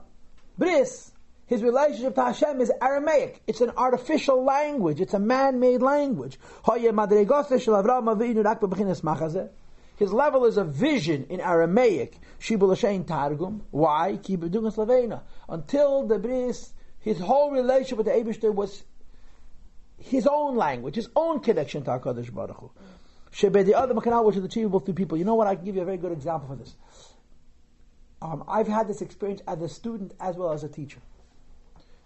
bris, 0.57 1.11
his 1.47 1.61
relationship 1.61 2.15
to 2.15 2.23
Hashem 2.23 2.61
is 2.61 2.71
Aramaic. 2.81 3.41
It's 3.45 3.59
an 3.59 3.71
artificial 3.75 4.41
language. 4.41 5.01
It's 5.01 5.13
a 5.13 5.19
man-made 5.19 5.81
language. 5.81 6.39
His 9.97 10.13
level 10.13 10.45
is 10.45 10.57
a 10.57 10.63
vision 10.63 11.25
in 11.29 11.41
Aramaic. 11.41 12.17
Targum. 13.05 13.63
Why? 13.71 14.17
Until 15.49 16.07
the 16.07 16.19
bris, 16.19 16.73
his 16.99 17.19
whole 17.19 17.51
relationship 17.51 17.97
with 17.97 18.07
the 18.07 18.13
Abishter 18.13 18.55
was 18.55 18.83
his 19.97 20.25
own 20.25 20.55
language, 20.55 20.95
his 20.95 21.09
own 21.17 21.41
connection 21.41 21.83
to 21.83 21.91
HaKadosh 21.91 22.33
Baruch 22.33 22.57
Hu. 22.57 22.71
Shebedi 23.33 23.73
Adam 23.73 23.97
which 24.25 24.35
is 24.35 24.43
achievable 24.43 24.79
through 24.79 24.93
people. 24.93 25.17
You 25.17 25.25
know 25.25 25.35
what? 25.35 25.47
I 25.47 25.55
can 25.55 25.65
give 25.65 25.75
you 25.75 25.81
a 25.81 25.85
very 25.85 25.97
good 25.97 26.11
example 26.11 26.47
for 26.47 26.55
this. 26.55 26.75
Um, 28.21 28.43
I've 28.47 28.67
had 28.67 28.87
this 28.87 29.01
experience 29.01 29.41
as 29.47 29.61
a 29.61 29.67
student 29.67 30.13
as 30.19 30.35
well 30.35 30.53
as 30.53 30.63
a 30.63 30.69
teacher. 30.69 30.99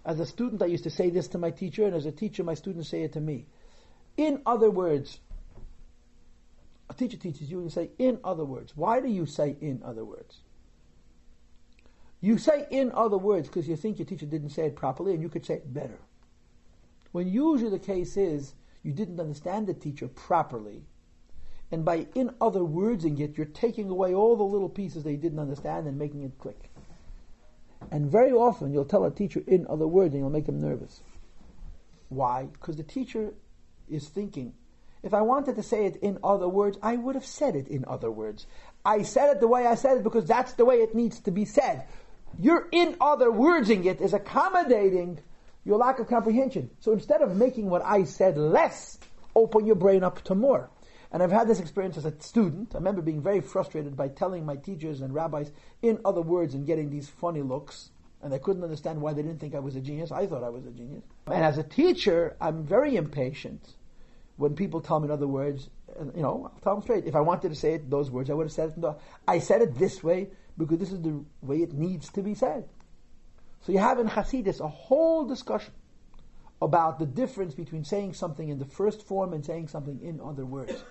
As 0.05 0.19
a 0.19 0.25
student, 0.25 0.61
I 0.61 0.67
used 0.67 0.85
to 0.85 0.89
say 0.89 1.09
this 1.09 1.27
to 1.29 1.37
my 1.37 1.51
teacher, 1.51 1.85
and 1.85 1.93
as 1.93 2.05
a 2.05 2.11
teacher, 2.11 2.43
my 2.43 2.53
students 2.53 2.89
say 2.89 3.03
it 3.03 3.13
to 3.13 3.19
me. 3.19 3.45
In 4.15 4.41
other 4.45 4.71
words, 4.71 5.19
a 6.89 6.93
teacher 6.93 7.17
teaches 7.17 7.51
you 7.51 7.57
and 7.57 7.65
you 7.65 7.71
say, 7.71 7.89
in 7.99 8.19
other 8.23 8.45
words. 8.45 8.75
Why 8.75 9.01
do 9.01 9.09
you 9.09 9.25
say 9.25 9.57
in 9.59 9.81
other 9.83 10.05
words? 10.05 10.39
You 12.21 12.37
say 12.37 12.65
in 12.71 12.91
other 12.93 13.17
words 13.17 13.47
because 13.47 13.67
you 13.67 13.75
think 13.75 13.99
your 13.99 14.07
teacher 14.07 14.25
didn't 14.25 14.49
say 14.49 14.65
it 14.67 14.75
properly 14.75 15.13
and 15.13 15.21
you 15.21 15.29
could 15.29 15.45
say 15.45 15.55
it 15.55 15.73
better. 15.73 15.99
When 17.11 17.27
usually 17.27 17.69
the 17.69 17.79
case 17.79 18.17
is 18.17 18.53
you 18.81 18.93
didn't 18.93 19.19
understand 19.19 19.67
the 19.67 19.73
teacher 19.73 20.07
properly, 20.07 20.83
and 21.71 21.83
by 21.83 22.07
in 22.15 22.31
other 22.39 22.63
words 22.63 23.03
in 23.03 23.19
it, 23.19 23.37
you're 23.37 23.45
taking 23.45 23.89
away 23.89 24.13
all 24.13 24.35
the 24.35 24.43
little 24.43 24.69
pieces 24.69 25.03
they 25.03 25.15
didn't 25.15 25.39
understand 25.39 25.87
and 25.87 25.97
making 25.97 26.23
it 26.23 26.37
click. 26.39 26.69
And 27.91 28.09
very 28.09 28.31
often 28.31 28.73
you'll 28.73 28.85
tell 28.85 29.05
a 29.05 29.11
teacher 29.11 29.43
in 29.45 29.67
other 29.67 29.87
words 29.87 30.13
and 30.13 30.21
you'll 30.21 30.29
make 30.29 30.45
them 30.45 30.59
nervous. 30.59 31.01
Why? 32.09 32.45
Because 32.45 32.77
the 32.77 32.83
teacher 32.83 33.33
is 33.89 34.07
thinking, 34.07 34.53
if 35.03 35.13
I 35.13 35.21
wanted 35.21 35.55
to 35.57 35.63
say 35.63 35.85
it 35.85 35.97
in 35.97 36.17
other 36.23 36.47
words, 36.47 36.77
I 36.81 36.95
would 36.95 37.15
have 37.15 37.25
said 37.25 37.55
it 37.55 37.67
in 37.67 37.85
other 37.85 38.09
words. 38.09 38.47
I 38.83 39.03
said 39.03 39.29
it 39.31 39.39
the 39.39 39.47
way 39.47 39.67
I 39.67 39.75
said 39.75 39.97
it 39.97 40.03
because 40.03 40.25
that's 40.25 40.53
the 40.53 40.65
way 40.65 40.77
it 40.77 40.95
needs 40.95 41.19
to 41.21 41.31
be 41.31 41.45
said. 41.45 41.85
You're 42.39 42.67
in 42.71 42.95
other 42.99 43.31
wordsing 43.31 43.85
it 43.85 44.01
is 44.01 44.13
accommodating 44.13 45.19
your 45.65 45.77
lack 45.77 45.99
of 45.99 46.07
comprehension. 46.07 46.69
So 46.79 46.93
instead 46.93 47.21
of 47.21 47.35
making 47.35 47.69
what 47.69 47.83
I 47.83 48.05
said 48.05 48.37
less, 48.37 48.97
open 49.35 49.65
your 49.65 49.75
brain 49.75 50.03
up 50.03 50.23
to 50.23 50.35
more. 50.35 50.69
And 51.11 51.23
I've 51.23 51.31
had 51.31 51.47
this 51.47 51.59
experience 51.59 51.97
as 51.97 52.05
a 52.05 52.13
student. 52.19 52.75
I 52.75 52.79
remember 52.79 53.01
being 53.01 53.21
very 53.21 53.41
frustrated 53.41 53.95
by 53.95 54.09
telling 54.09 54.45
my 54.45 54.55
teachers 54.55 55.01
and 55.01 55.13
rabbis 55.13 55.51
in 55.81 55.99
other 56.03 56.21
words 56.21 56.53
and 56.53 56.65
getting 56.65 56.89
these 56.89 57.07
funny 57.07 57.41
looks. 57.41 57.91
And 58.21 58.33
I 58.33 58.39
couldn't 58.39 58.63
understand 58.63 59.01
why 59.01 59.13
they 59.13 59.21
didn't 59.21 59.39
think 59.39 59.55
I 59.55 59.59
was 59.59 59.75
a 59.75 59.79
genius. 59.79 60.11
I 60.11 60.25
thought 60.25 60.43
I 60.43 60.49
was 60.49 60.65
a 60.65 60.71
genius. 60.71 61.03
And 61.27 61.43
as 61.43 61.57
a 61.57 61.63
teacher, 61.63 62.35
I'm 62.41 62.65
very 62.65 62.95
impatient 62.95 63.75
when 64.37 64.55
people 64.55 64.81
tell 64.81 64.99
me 64.99 65.05
in 65.05 65.11
other 65.11 65.27
words, 65.27 65.69
you 66.15 66.21
know, 66.21 66.51
I'll 66.53 66.59
tell 66.61 66.75
them 66.75 66.83
straight. 66.83 67.05
If 67.05 67.15
I 67.15 67.21
wanted 67.21 67.49
to 67.49 67.55
say 67.55 67.73
it 67.73 67.89
those 67.89 68.11
words, 68.11 68.29
I 68.29 68.33
would 68.33 68.45
have 68.45 68.51
said 68.51 68.69
it. 68.69 68.81
The, 68.81 68.95
I 69.27 69.39
said 69.39 69.61
it 69.61 69.75
this 69.75 70.03
way 70.03 70.29
because 70.57 70.79
this 70.79 70.91
is 70.91 71.01
the 71.01 71.23
way 71.41 71.57
it 71.57 71.73
needs 71.73 72.09
to 72.11 72.21
be 72.21 72.33
said. 72.33 72.67
So 73.61 73.71
you 73.71 73.79
have 73.79 73.99
in 73.99 74.07
Hasidus 74.07 74.59
a 74.59 74.67
whole 74.67 75.25
discussion 75.25 75.73
about 76.61 76.97
the 76.97 77.05
difference 77.05 77.53
between 77.53 77.83
saying 77.83 78.13
something 78.13 78.49
in 78.49 78.57
the 78.57 78.65
first 78.65 79.05
form 79.05 79.33
and 79.33 79.45
saying 79.45 79.67
something 79.67 79.99
in 80.01 80.19
other 80.19 80.45
words. 80.45 80.83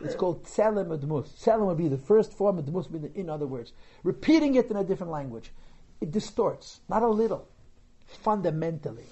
It's 0.00 0.16
called 0.16 0.44
tselem 0.44 0.88
admus. 0.88 1.28
Tselem 1.40 1.66
would 1.66 1.78
be 1.78 1.88
the 1.88 1.98
first 1.98 2.32
form, 2.32 2.58
and 2.58 2.66
admus 2.66 2.90
would 2.90 3.02
be 3.02 3.08
the, 3.08 3.18
in 3.18 3.30
other 3.30 3.46
words. 3.46 3.72
Repeating 4.02 4.56
it 4.56 4.70
in 4.70 4.76
a 4.76 4.84
different 4.84 5.12
language. 5.12 5.52
It 6.00 6.10
distorts, 6.10 6.80
not 6.88 7.02
a 7.02 7.08
little, 7.08 7.48
fundamentally. 8.06 9.06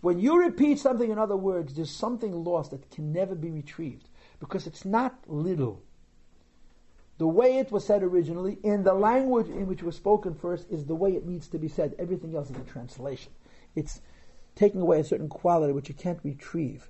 When 0.00 0.18
you 0.18 0.38
repeat 0.38 0.78
something 0.78 1.10
in 1.10 1.18
other 1.18 1.36
words, 1.36 1.74
there's 1.74 1.94
something 1.94 2.44
lost 2.44 2.72
that 2.72 2.90
can 2.90 3.12
never 3.12 3.34
be 3.34 3.50
retrieved 3.50 4.08
because 4.40 4.66
it's 4.66 4.84
not 4.84 5.14
little. 5.28 5.82
The 7.18 7.28
way 7.28 7.58
it 7.58 7.70
was 7.70 7.86
said 7.86 8.02
originally, 8.02 8.58
in 8.64 8.82
the 8.82 8.94
language 8.94 9.48
in 9.48 9.66
which 9.66 9.80
it 9.80 9.84
was 9.84 9.96
spoken 9.96 10.34
first, 10.34 10.66
is 10.70 10.86
the 10.86 10.94
way 10.94 11.12
it 11.12 11.26
needs 11.26 11.48
to 11.48 11.58
be 11.58 11.68
said. 11.68 11.94
Everything 11.98 12.34
else 12.34 12.48
is 12.48 12.56
a 12.56 12.60
translation. 12.60 13.30
It's 13.76 14.00
taking 14.54 14.80
away 14.80 15.00
a 15.00 15.04
certain 15.04 15.28
quality 15.28 15.72
which 15.72 15.88
you 15.88 15.94
can't 15.94 16.20
retrieve. 16.22 16.88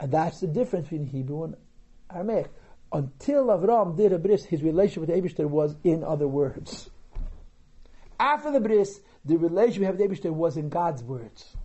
And 0.00 0.12
that's 0.12 0.40
the 0.40 0.46
difference 0.46 0.88
between 0.88 1.06
Hebrew 1.06 1.44
and 1.44 1.56
Aramaic. 2.12 2.50
Until 2.92 3.46
Avram 3.46 3.96
did 3.96 4.12
a 4.12 4.18
bris, 4.18 4.44
his 4.44 4.62
relationship 4.62 5.08
with 5.08 5.10
Abishter 5.10 5.46
was 5.46 5.76
in 5.84 6.02
other 6.02 6.28
words. 6.28 6.88
After 8.18 8.50
the 8.50 8.60
bris, 8.60 9.00
the 9.24 9.36
relationship 9.36 9.98
with 9.98 10.10
Abishter 10.10 10.32
was 10.32 10.56
in 10.56 10.68
God's 10.68 11.02
words. 11.02 11.56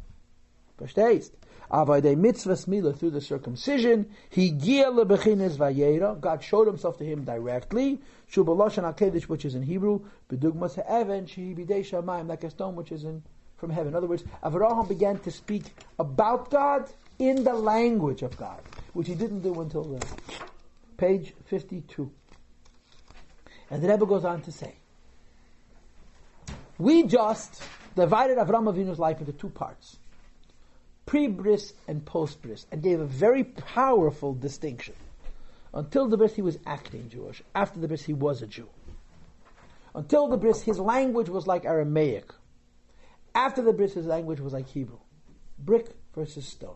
Verstehst? 0.79 1.31
Avayde 1.71 2.17
mitzvah 2.17 2.53
smila 2.53 2.97
through 2.97 3.11
the 3.11 3.21
circumcision, 3.21 4.09
he 4.29 4.51
lebechines 4.51 5.57
vayera. 5.57 6.19
God 6.19 6.43
showed 6.43 6.67
Himself 6.67 6.97
to 6.97 7.05
him 7.05 7.23
directly. 7.23 8.01
Shubaloshan 8.31 8.93
akedesh, 8.93 9.23
which 9.23 9.45
is 9.45 9.55
in 9.55 9.63
Hebrew, 9.63 10.01
bedugmas 10.29 10.75
ha'even 10.75 11.25
shehi 11.25 12.27
like 12.27 12.43
a 12.43 12.49
stone 12.49 12.75
which 12.75 12.91
is 12.91 13.05
in 13.05 13.23
from 13.63 13.71
heaven. 13.71 13.93
In 13.93 13.95
other 13.95 14.07
words, 14.07 14.25
Avraham 14.43 14.89
began 14.89 15.19
to 15.19 15.31
speak 15.31 15.63
about 15.97 16.51
God 16.51 16.91
in 17.17 17.45
the 17.45 17.53
language 17.53 18.21
of 18.21 18.35
God, 18.35 18.59
which 18.91 19.07
he 19.07 19.15
didn't 19.15 19.39
do 19.39 19.61
until 19.61 19.85
then. 19.85 20.01
Page 20.97 21.33
52. 21.45 22.11
And 23.69 23.81
the 23.81 23.87
Rebbe 23.87 24.05
goes 24.05 24.25
on 24.25 24.41
to 24.41 24.51
say, 24.51 24.75
we 26.77 27.03
just 27.03 27.63
divided 27.95 28.37
Avram 28.37 28.67
Avinu's 28.67 28.99
life 28.99 29.21
into 29.21 29.31
two 29.31 29.47
parts, 29.47 29.95
pre-bris 31.05 31.73
and 31.87 32.05
post-bris, 32.05 32.65
and 32.69 32.83
gave 32.83 32.99
a 32.99 33.05
very 33.05 33.45
powerful 33.45 34.33
distinction. 34.33 34.95
Until 35.73 36.09
the 36.09 36.17
bris, 36.17 36.35
he 36.35 36.41
was 36.41 36.59
acting 36.65 37.09
Jewish. 37.09 37.41
After 37.55 37.79
the 37.79 37.87
bris, 37.87 38.03
he 38.03 38.13
was 38.13 38.41
a 38.41 38.47
Jew. 38.47 38.67
Until 39.95 40.27
the 40.27 40.35
bris, 40.35 40.61
his 40.63 40.79
language 40.79 41.29
was 41.29 41.47
like 41.47 41.63
Aramaic. 41.63 42.25
After 43.35 43.61
the 43.61 43.73
bris, 43.73 43.93
his 43.93 44.05
language 44.05 44.39
was 44.39 44.53
like 44.53 44.67
Hebrew. 44.67 44.99
Brick 45.57 45.89
versus 46.13 46.47
stone. 46.47 46.75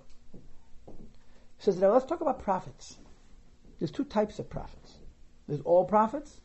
He 0.87 1.63
says, 1.63 1.77
now 1.77 1.93
let's 1.93 2.05
talk 2.05 2.21
about 2.21 2.43
prophets. 2.43 2.97
There's 3.79 3.91
two 3.91 4.05
types 4.05 4.39
of 4.39 4.49
prophets. 4.49 4.97
There's 5.47 5.61
all 5.61 5.85
prophets, 5.85 6.41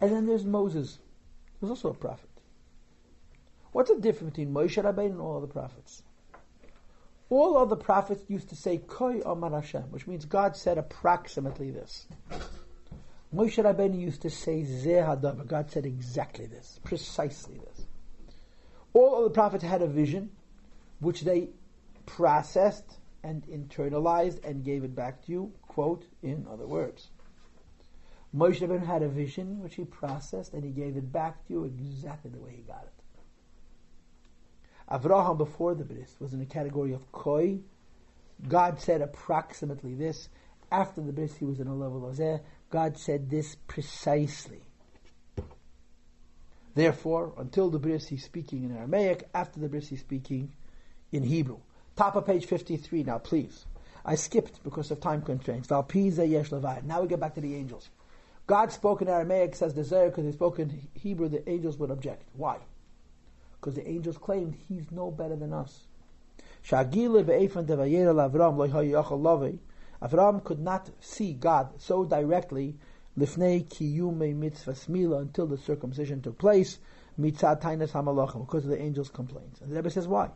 and 0.00 0.10
then 0.10 0.26
there's 0.26 0.44
Moses, 0.44 0.98
who's 1.60 1.70
also 1.70 1.90
a 1.90 1.94
prophet. 1.94 2.28
What's 3.72 3.90
the 3.90 4.00
difference 4.00 4.32
between 4.32 4.52
Moshe 4.52 4.82
Rabbeinu 4.82 5.10
and 5.12 5.20
all 5.20 5.40
the 5.40 5.46
prophets? 5.46 6.02
All 7.30 7.58
other 7.58 7.76
prophets 7.76 8.24
used 8.28 8.48
to 8.48 8.56
say 8.56 8.78
Koi 8.78 9.20
Amar 9.24 9.50
Hashem, 9.50 9.90
which 9.90 10.06
means 10.06 10.24
God 10.24 10.56
said 10.56 10.78
approximately 10.78 11.70
this. 11.70 12.06
Moshe 13.34 13.62
Rabbeinu 13.62 14.00
used 14.00 14.22
to 14.22 14.30
say 14.30 14.62
Zeh 14.62 15.46
God 15.46 15.70
said 15.70 15.84
exactly 15.84 16.46
this, 16.46 16.80
precisely 16.82 17.58
this. 17.58 17.77
All 18.94 19.18
of 19.18 19.24
the 19.24 19.30
prophets 19.30 19.64
had 19.64 19.82
a 19.82 19.86
vision, 19.86 20.30
which 21.00 21.22
they 21.22 21.50
processed 22.06 22.98
and 23.22 23.46
internalized 23.46 24.44
and 24.44 24.64
gave 24.64 24.84
it 24.84 24.94
back 24.94 25.24
to 25.26 25.32
you, 25.32 25.52
quote, 25.62 26.06
in 26.22 26.46
other 26.50 26.66
words. 26.66 27.10
Moshe 28.34 28.60
Rabbeinu 28.60 28.86
had 28.86 29.02
a 29.02 29.08
vision 29.08 29.62
which 29.62 29.76
he 29.76 29.84
processed 29.84 30.52
and 30.52 30.62
he 30.64 30.70
gave 30.70 30.96
it 30.96 31.12
back 31.12 31.46
to 31.46 31.52
you 31.52 31.64
exactly 31.64 32.30
the 32.30 32.38
way 32.38 32.52
he 32.56 32.62
got 32.62 32.84
it. 32.84 32.92
Avraham 34.90 35.36
before 35.36 35.74
the 35.74 35.84
bris 35.84 36.16
was 36.18 36.32
in 36.32 36.38
the 36.38 36.46
category 36.46 36.92
of 36.92 37.10
koi. 37.12 37.58
God 38.46 38.80
said 38.80 39.02
approximately 39.02 39.94
this. 39.94 40.28
After 40.70 41.00
the 41.00 41.12
bris, 41.12 41.36
he 41.36 41.44
was 41.44 41.60
in 41.60 41.66
a 41.66 41.74
level 41.74 42.08
of 42.08 42.16
zeh. 42.16 42.40
God 42.70 42.98
said 42.98 43.30
this 43.30 43.56
precisely. 43.66 44.67
Therefore, 46.74 47.32
until 47.38 47.70
the 47.70 47.78
bris, 47.78 48.08
he's 48.08 48.24
speaking 48.24 48.64
in 48.64 48.76
Aramaic. 48.76 49.28
After 49.34 49.60
the 49.60 49.68
bris, 49.68 49.88
he's 49.88 50.00
speaking 50.00 50.52
in 51.12 51.22
Hebrew. 51.22 51.58
Top 51.96 52.16
of 52.16 52.26
page 52.26 52.46
53 52.46 53.02
now, 53.04 53.18
please. 53.18 53.64
I 54.04 54.14
skipped 54.14 54.62
because 54.62 54.90
of 54.90 55.00
time 55.00 55.22
constraints. 55.22 55.70
Now 55.70 55.80
uh, 55.80 57.00
we 57.02 57.08
get 57.08 57.20
back 57.20 57.34
to 57.34 57.40
the 57.40 57.54
angels. 57.54 57.90
God 58.46 58.72
spoke 58.72 59.02
in 59.02 59.08
Aramaic, 59.08 59.54
says 59.54 59.74
the 59.74 59.84
Zohar, 59.84 60.08
because 60.08 60.24
he 60.24 60.32
spoke 60.32 60.58
in 60.58 60.88
Hebrew, 60.94 61.28
the 61.28 61.46
angels 61.48 61.76
would 61.76 61.90
object. 61.90 62.22
Why? 62.32 62.56
Because 63.60 63.74
the 63.74 63.86
angels 63.86 64.16
claimed 64.16 64.56
he's 64.68 64.90
no 64.90 65.10
better 65.10 65.36
than 65.36 65.52
us. 65.52 65.86
Avram 70.00 70.44
could 70.44 70.60
not 70.60 70.90
see 71.00 71.32
God 71.32 71.80
so 71.80 72.04
directly 72.04 72.76
lifnei 73.18 73.66
kiyume 73.66 74.34
mitzvah 74.34 74.72
smila 74.72 75.20
until 75.20 75.46
the 75.46 75.58
circumcision 75.58 76.22
took 76.22 76.38
place 76.38 76.78
mitzat 77.18 77.60
tainas 77.60 77.92
hamalachim 77.92 78.46
because 78.46 78.64
of 78.64 78.70
the 78.70 78.80
angels' 78.80 79.10
complaints. 79.10 79.60
And 79.60 79.70
the 79.70 79.76
Rebbe 79.76 79.90
says 79.90 80.06
why? 80.06 80.30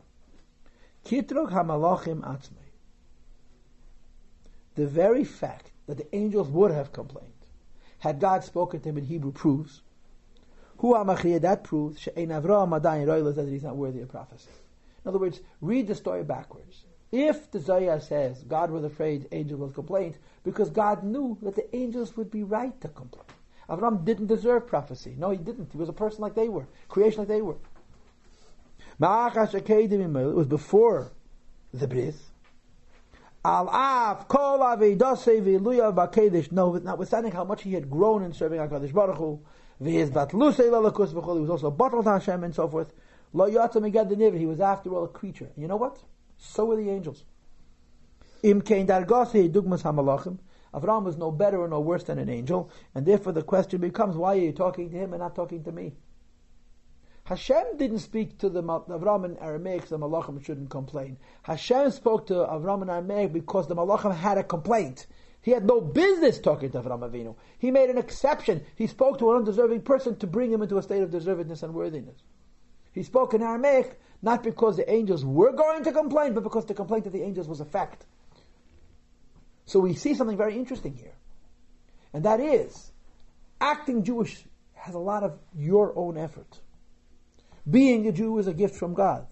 Kitrog 1.04 1.50
hamalachim 1.52 2.20
atzmei. 2.20 2.70
The 4.74 4.86
very 4.86 5.24
fact 5.24 5.70
that 5.86 5.98
the 5.98 6.14
angels 6.14 6.48
would 6.48 6.70
have 6.70 6.92
complained 6.92 7.28
had 7.98 8.18
God 8.18 8.42
spoken 8.42 8.80
to 8.80 8.88
him 8.88 8.98
in 8.98 9.04
Hebrew 9.04 9.32
proves 9.32 9.82
who 10.78 10.94
that 10.94 11.62
proves 11.62 12.00
she'ein 12.00 12.30
Avraham 12.30 12.80
adayin 12.80 13.06
roilas 13.06 13.36
that 13.36 13.46
he's 13.46 13.62
not 13.62 13.76
worthy 13.76 14.00
of 14.00 14.08
prophecy. 14.08 14.50
In 15.04 15.08
other 15.08 15.20
words, 15.20 15.40
read 15.60 15.86
the 15.86 15.94
story 15.94 16.24
backwards. 16.24 16.84
If 17.12 17.50
the 17.50 17.60
Zohar 17.60 18.00
says 18.00 18.42
God 18.42 18.70
was 18.70 18.84
afraid 18.84 19.28
angels 19.30 19.60
would 19.60 19.74
complain, 19.74 20.14
because 20.44 20.70
God 20.70 21.04
knew 21.04 21.36
that 21.42 21.54
the 21.54 21.76
angels 21.76 22.16
would 22.16 22.30
be 22.30 22.42
right 22.42 22.78
to 22.80 22.88
complain. 22.88 23.26
Avram 23.68 24.04
didn't 24.04 24.26
deserve 24.26 24.66
prophecy. 24.66 25.14
No, 25.16 25.30
he 25.30 25.36
didn't. 25.36 25.72
He 25.72 25.78
was 25.78 25.90
a 25.90 25.92
person 25.92 26.22
like 26.22 26.34
they 26.34 26.48
were, 26.48 26.66
creation 26.88 27.20
like 27.20 27.28
they 27.28 27.42
were. 27.42 27.58
It 29.00 30.34
was 30.34 30.46
before 30.46 31.12
the 31.72 31.86
bris. 31.86 32.30
Al 33.44 33.68
af 33.68 34.28
kol 34.28 34.58
No, 36.50 36.72
notwithstanding 36.72 37.32
how 37.32 37.44
much 37.44 37.62
he 37.62 37.72
had 37.72 37.90
grown 37.90 38.22
in 38.22 38.32
serving 38.32 38.60
Hakadosh 38.60 38.92
Baruch 38.92 39.16
Hu. 39.16 39.40
He 39.82 39.98
was 39.98 41.50
also 41.50 41.70
bottled 41.70 42.04
Hashem 42.04 42.44
and 42.44 42.54
so 42.54 42.68
forth. 42.68 42.92
He 43.32 43.38
was 43.38 44.60
after 44.60 44.94
all 44.94 45.04
a 45.04 45.08
creature. 45.08 45.48
You 45.56 45.66
know 45.66 45.76
what? 45.76 45.98
So 46.44 46.64
were 46.64 46.76
the 46.76 46.90
angels. 46.90 47.24
Im 48.42 48.62
kein 48.62 48.86
dargase 48.86 49.48
dugmas 49.48 49.82
hamalachim. 49.82 50.38
Avram 50.74 51.04
was 51.04 51.16
no 51.16 51.30
better 51.30 51.60
or 51.60 51.68
no 51.68 51.80
worse 51.80 52.02
than 52.04 52.18
an 52.18 52.28
angel, 52.28 52.70
and 52.94 53.06
therefore 53.06 53.32
the 53.32 53.42
question 53.42 53.80
becomes, 53.80 54.16
why 54.16 54.34
are 54.34 54.40
you 54.40 54.52
talking 54.52 54.90
to 54.90 54.96
him 54.96 55.12
and 55.12 55.20
not 55.20 55.36
talking 55.36 55.62
to 55.62 55.70
me? 55.70 55.92
Hashem 57.24 57.76
didn't 57.76 58.00
speak 58.00 58.38
to 58.38 58.48
the 58.48 58.62
Avram 58.62 59.24
and 59.24 59.38
Aramaic, 59.38 59.86
so 59.86 59.96
the 59.96 60.04
Malachim 60.04 60.44
shouldn't 60.44 60.70
complain. 60.70 61.18
Hashem 61.42 61.92
spoke 61.92 62.26
to 62.26 62.34
Avram 62.34 62.82
and 62.82 62.90
Aramaic 62.90 63.32
because 63.32 63.68
the 63.68 63.76
Malachim 63.76 64.14
had 64.14 64.38
a 64.38 64.42
complaint. 64.42 65.06
He 65.42 65.52
had 65.52 65.64
no 65.64 65.80
business 65.80 66.40
talking 66.40 66.70
to 66.72 66.82
Avram 66.82 67.08
Avinu. 67.08 67.36
He 67.58 67.70
made 67.70 67.90
an 67.90 67.98
exception. 67.98 68.64
He 68.74 68.88
spoke 68.88 69.18
to 69.18 69.30
an 69.30 69.38
undeserving 69.38 69.82
person 69.82 70.16
to 70.16 70.26
bring 70.26 70.50
him 70.50 70.62
into 70.62 70.78
a 70.78 70.82
state 70.82 71.02
of 71.02 71.10
deservedness 71.10 71.62
and 71.62 71.74
worthiness. 71.74 72.16
He 72.92 73.04
spoke 73.04 73.34
in 73.34 73.42
Aramaic 73.42 74.00
not 74.22 74.42
because 74.42 74.76
the 74.76 74.90
angels 74.90 75.24
were 75.24 75.52
going 75.52 75.84
to 75.84 75.92
complain, 75.92 76.32
but 76.32 76.44
because 76.44 76.64
the 76.66 76.74
complaint 76.74 77.06
of 77.06 77.12
the 77.12 77.22
angels 77.22 77.48
was 77.48 77.60
a 77.60 77.64
fact. 77.64 78.06
So 79.66 79.80
we 79.80 79.94
see 79.94 80.14
something 80.14 80.36
very 80.36 80.56
interesting 80.56 80.94
here. 80.94 81.14
And 82.12 82.24
that 82.24 82.40
is, 82.40 82.92
acting 83.60 84.04
Jewish 84.04 84.44
has 84.74 84.94
a 84.94 84.98
lot 84.98 85.22
of 85.22 85.38
your 85.54 85.96
own 85.96 86.16
effort. 86.16 86.60
Being 87.68 88.06
a 88.06 88.12
Jew 88.12 88.38
is 88.38 88.46
a 88.46 88.54
gift 88.54 88.76
from 88.76 88.94
God. 88.94 89.26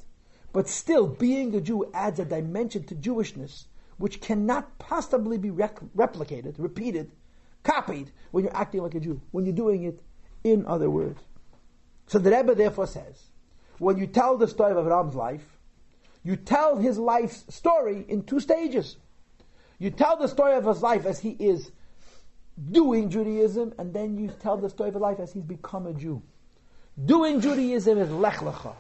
But 0.52 0.68
still, 0.68 1.06
being 1.06 1.54
a 1.54 1.60
Jew 1.60 1.90
adds 1.94 2.18
a 2.18 2.24
dimension 2.24 2.84
to 2.84 2.94
Jewishness 2.94 3.66
which 4.00 4.22
cannot 4.22 4.78
possibly 4.78 5.36
be 5.36 5.50
rec- 5.50 5.78
replicated, 5.94 6.54
repeated, 6.56 7.12
copied 7.62 8.10
when 8.30 8.44
you're 8.44 8.56
acting 8.56 8.80
like 8.82 8.94
a 8.94 9.00
Jew, 9.00 9.20
when 9.30 9.44
you're 9.44 9.54
doing 9.54 9.82
it 9.82 10.00
in 10.42 10.64
other 10.64 10.88
words. 10.88 11.20
So 12.06 12.18
the 12.18 12.30
Rebbe 12.30 12.54
therefore 12.54 12.86
says, 12.86 13.29
when 13.80 13.96
you 13.96 14.06
tell 14.06 14.36
the 14.36 14.46
story 14.46 14.72
of 14.72 14.84
Avram's 14.84 15.14
life, 15.14 15.56
you 16.22 16.36
tell 16.36 16.76
his 16.76 16.98
life's 16.98 17.46
story 17.48 18.04
in 18.08 18.22
two 18.24 18.38
stages. 18.38 18.98
You 19.78 19.90
tell 19.90 20.18
the 20.18 20.28
story 20.28 20.54
of 20.54 20.66
his 20.66 20.82
life 20.82 21.06
as 21.06 21.18
he 21.18 21.30
is 21.30 21.72
doing 22.70 23.08
Judaism, 23.08 23.72
and 23.78 23.94
then 23.94 24.18
you 24.18 24.30
tell 24.38 24.58
the 24.58 24.68
story 24.68 24.88
of 24.90 24.96
his 24.96 25.00
life 25.00 25.18
as 25.18 25.32
he's 25.32 25.44
become 25.44 25.86
a 25.86 25.94
Jew. 25.94 26.20
Doing 27.02 27.40
Judaism 27.40 27.96
is 27.96 28.10
Lech 28.10 28.40
Lecha. 28.40 28.74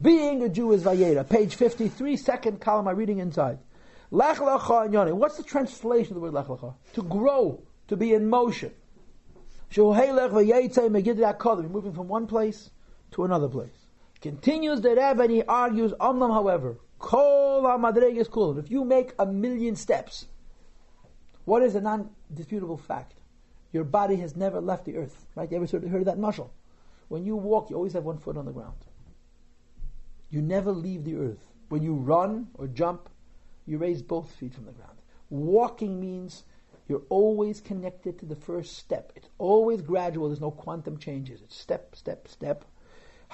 Being 0.00 0.44
a 0.44 0.48
Jew 0.48 0.70
is 0.70 0.84
Vayera. 0.84 1.28
Page 1.28 1.56
53, 1.56 2.16
second 2.16 2.60
column, 2.60 2.86
I'm 2.86 2.94
reading 2.94 3.18
inside. 3.18 3.58
Lech 4.12 4.36
lecha 4.36 4.84
and 4.84 4.94
yoni. 4.94 5.10
What's 5.10 5.36
the 5.36 5.42
translation 5.42 6.12
of 6.12 6.14
the 6.14 6.20
word 6.20 6.32
lech 6.32 6.46
lecha? 6.46 6.74
To 6.92 7.02
grow, 7.02 7.60
to 7.88 7.96
be 7.96 8.14
in 8.14 8.30
motion. 8.30 8.70
You're 9.72 9.94
moving 9.96 11.92
from 11.92 12.06
one 12.06 12.28
place 12.28 12.70
to 13.10 13.24
another 13.24 13.48
place. 13.48 13.83
Continues 14.24 14.80
the 14.80 14.88
Rebbe 14.88 15.22
and 15.22 15.30
he 15.30 15.42
argues, 15.42 15.92
Omnam, 16.00 16.32
however, 16.32 16.78
kol 16.98 17.66
is 17.94 18.26
cool. 18.28 18.58
If 18.58 18.70
you 18.70 18.82
make 18.82 19.12
a 19.18 19.26
million 19.26 19.76
steps, 19.76 20.28
what 21.44 21.62
is 21.62 21.74
a 21.74 21.82
non-disputable 21.82 22.78
fact? 22.78 23.20
Your 23.74 23.84
body 23.84 24.16
has 24.16 24.34
never 24.34 24.62
left 24.62 24.86
the 24.86 24.96
earth. 24.96 25.26
Right? 25.34 25.52
You 25.52 25.58
ever 25.58 25.88
heard 25.88 26.00
of 26.00 26.06
that 26.06 26.18
muscle? 26.18 26.50
When 27.08 27.26
you 27.26 27.36
walk, 27.36 27.68
you 27.68 27.76
always 27.76 27.92
have 27.92 28.04
one 28.04 28.16
foot 28.16 28.38
on 28.38 28.46
the 28.46 28.52
ground. 28.52 28.78
You 30.30 30.40
never 30.40 30.72
leave 30.72 31.04
the 31.04 31.16
earth. 31.16 31.44
When 31.68 31.82
you 31.82 31.92
run 31.92 32.48
or 32.54 32.66
jump, 32.66 33.10
you 33.66 33.76
raise 33.76 34.00
both 34.00 34.32
feet 34.32 34.54
from 34.54 34.64
the 34.64 34.72
ground. 34.72 34.96
Walking 35.28 36.00
means 36.00 36.44
you're 36.88 37.02
always 37.10 37.60
connected 37.60 38.18
to 38.20 38.24
the 38.24 38.36
first 38.36 38.78
step. 38.78 39.12
It's 39.16 39.28
always 39.36 39.82
gradual. 39.82 40.28
There's 40.28 40.40
no 40.40 40.50
quantum 40.50 40.96
changes. 40.96 41.42
It's 41.42 41.60
step, 41.60 41.94
step, 41.94 42.26
step. 42.26 42.64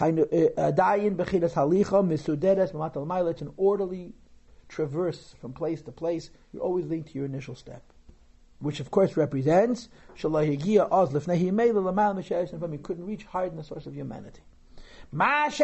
Eh, 0.00 0.48
eh, 0.56 0.70
it's 3.30 3.42
an 3.42 3.52
orderly 3.56 4.14
traverse 4.68 5.34
from 5.40 5.52
place 5.52 5.82
to 5.82 5.92
place. 5.92 6.30
You're 6.52 6.62
always 6.62 6.86
linked 6.86 7.10
to 7.10 7.14
your 7.14 7.26
initial 7.26 7.54
step. 7.54 7.82
Which 8.60 8.80
of 8.80 8.90
course 8.90 9.16
represents 9.16 9.88
you 10.22 10.30
couldn't 12.82 13.06
reach 13.06 13.24
higher 13.24 13.48
than 13.48 13.56
the 13.56 13.64
source 13.64 13.86
of 13.86 13.94
humanity. 13.94 14.42
As 15.12 15.60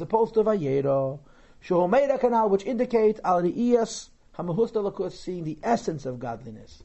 opposed 0.00 0.34
to 0.34 0.44
Vayera, 0.44 1.18
Shehomeira 1.64 2.18
canal, 2.18 2.48
which 2.48 2.64
indicates 2.64 3.20
al 3.22 3.42
re'iyas 3.42 4.08
hamahustalakus, 4.36 5.12
seeing 5.12 5.44
the 5.44 5.58
essence 5.62 6.06
of 6.06 6.18
godliness. 6.18 6.82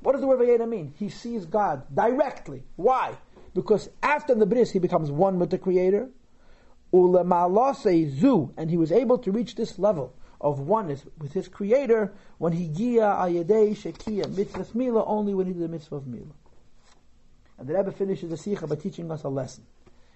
What 0.00 0.12
does 0.12 0.20
the 0.20 0.26
word 0.26 0.40
Vayera 0.40 0.68
mean? 0.68 0.94
He 0.96 1.08
sees 1.08 1.44
God 1.44 1.82
directly. 1.94 2.64
Why? 2.76 3.16
Because 3.54 3.88
after 4.02 4.34
the 4.34 4.46
bris, 4.46 4.70
he 4.70 4.78
becomes 4.78 5.10
one 5.10 5.38
with 5.38 5.50
the 5.50 5.58
Creator. 5.58 6.08
zu, 6.92 8.54
and 8.56 8.70
he 8.70 8.76
was 8.76 8.92
able 8.92 9.18
to 9.18 9.30
reach 9.30 9.54
this 9.54 9.78
level 9.78 10.14
of 10.40 10.60
oneness 10.60 11.04
with 11.18 11.32
his 11.32 11.48
Creator 11.48 12.12
when 12.38 12.52
he 12.52 12.68
gia 12.68 13.16
ayedei 13.20 13.76
shekia 13.76 14.34
mitzvah 14.34 14.66
mila 14.74 15.04
only 15.04 15.34
when 15.34 15.46
he 15.46 15.52
did 15.52 15.62
the 15.62 15.68
mitzvah 15.68 15.96
of 15.96 16.06
mila. 16.06 16.32
And 17.58 17.68
the 17.68 17.74
Rebbe 17.74 17.92
finishes 17.92 18.30
the 18.30 18.38
sikha 18.38 18.66
by 18.66 18.76
teaching 18.76 19.10
us 19.10 19.24
a 19.24 19.28
lesson. 19.28 19.64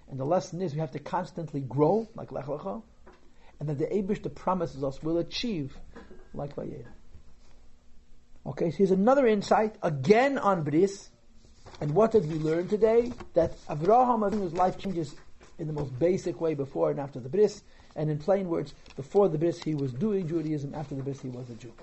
And 0.09 0.19
the 0.19 0.25
lesson 0.25 0.61
is 0.61 0.73
we 0.73 0.79
have 0.79 0.91
to 0.91 0.99
constantly 0.99 1.61
grow, 1.61 2.07
like 2.15 2.31
Lech 2.31 2.45
Lecha, 2.45 2.81
and 3.59 3.69
that 3.69 3.77
the 3.77 3.85
Abish 3.85 4.23
that 4.23 4.35
promises 4.35 4.83
us 4.83 5.01
will 5.03 5.19
achieve, 5.19 5.77
like 6.33 6.55
Vayera. 6.55 6.87
Okay, 8.47 8.69
so 8.69 8.77
here's 8.77 8.91
another 8.91 9.25
insight, 9.25 9.75
again 9.81 10.37
on 10.37 10.63
Bris. 10.63 11.09
And 11.81 11.95
what 11.95 12.11
did 12.11 12.31
we 12.31 12.37
learn 12.37 12.67
today? 12.67 13.11
That 13.33 13.57
Avraham 13.67 14.19
Avinu's 14.19 14.53
life 14.53 14.77
changes 14.77 15.15
in 15.57 15.65
the 15.65 15.73
most 15.73 15.97
basic 15.97 16.39
way 16.39 16.53
before 16.53 16.91
and 16.91 16.99
after 16.99 17.19
the 17.19 17.27
Bris. 17.27 17.63
And 17.95 18.09
in 18.11 18.19
plain 18.19 18.47
words, 18.47 18.73
before 18.95 19.29
the 19.29 19.37
Bris 19.39 19.63
he 19.63 19.73
was 19.73 19.91
doing 19.93 20.27
Judaism, 20.27 20.75
after 20.75 20.93
the 20.93 21.01
Bris 21.01 21.21
he 21.21 21.29
was 21.29 21.49
a 21.49 21.55
Jew. 21.55 21.73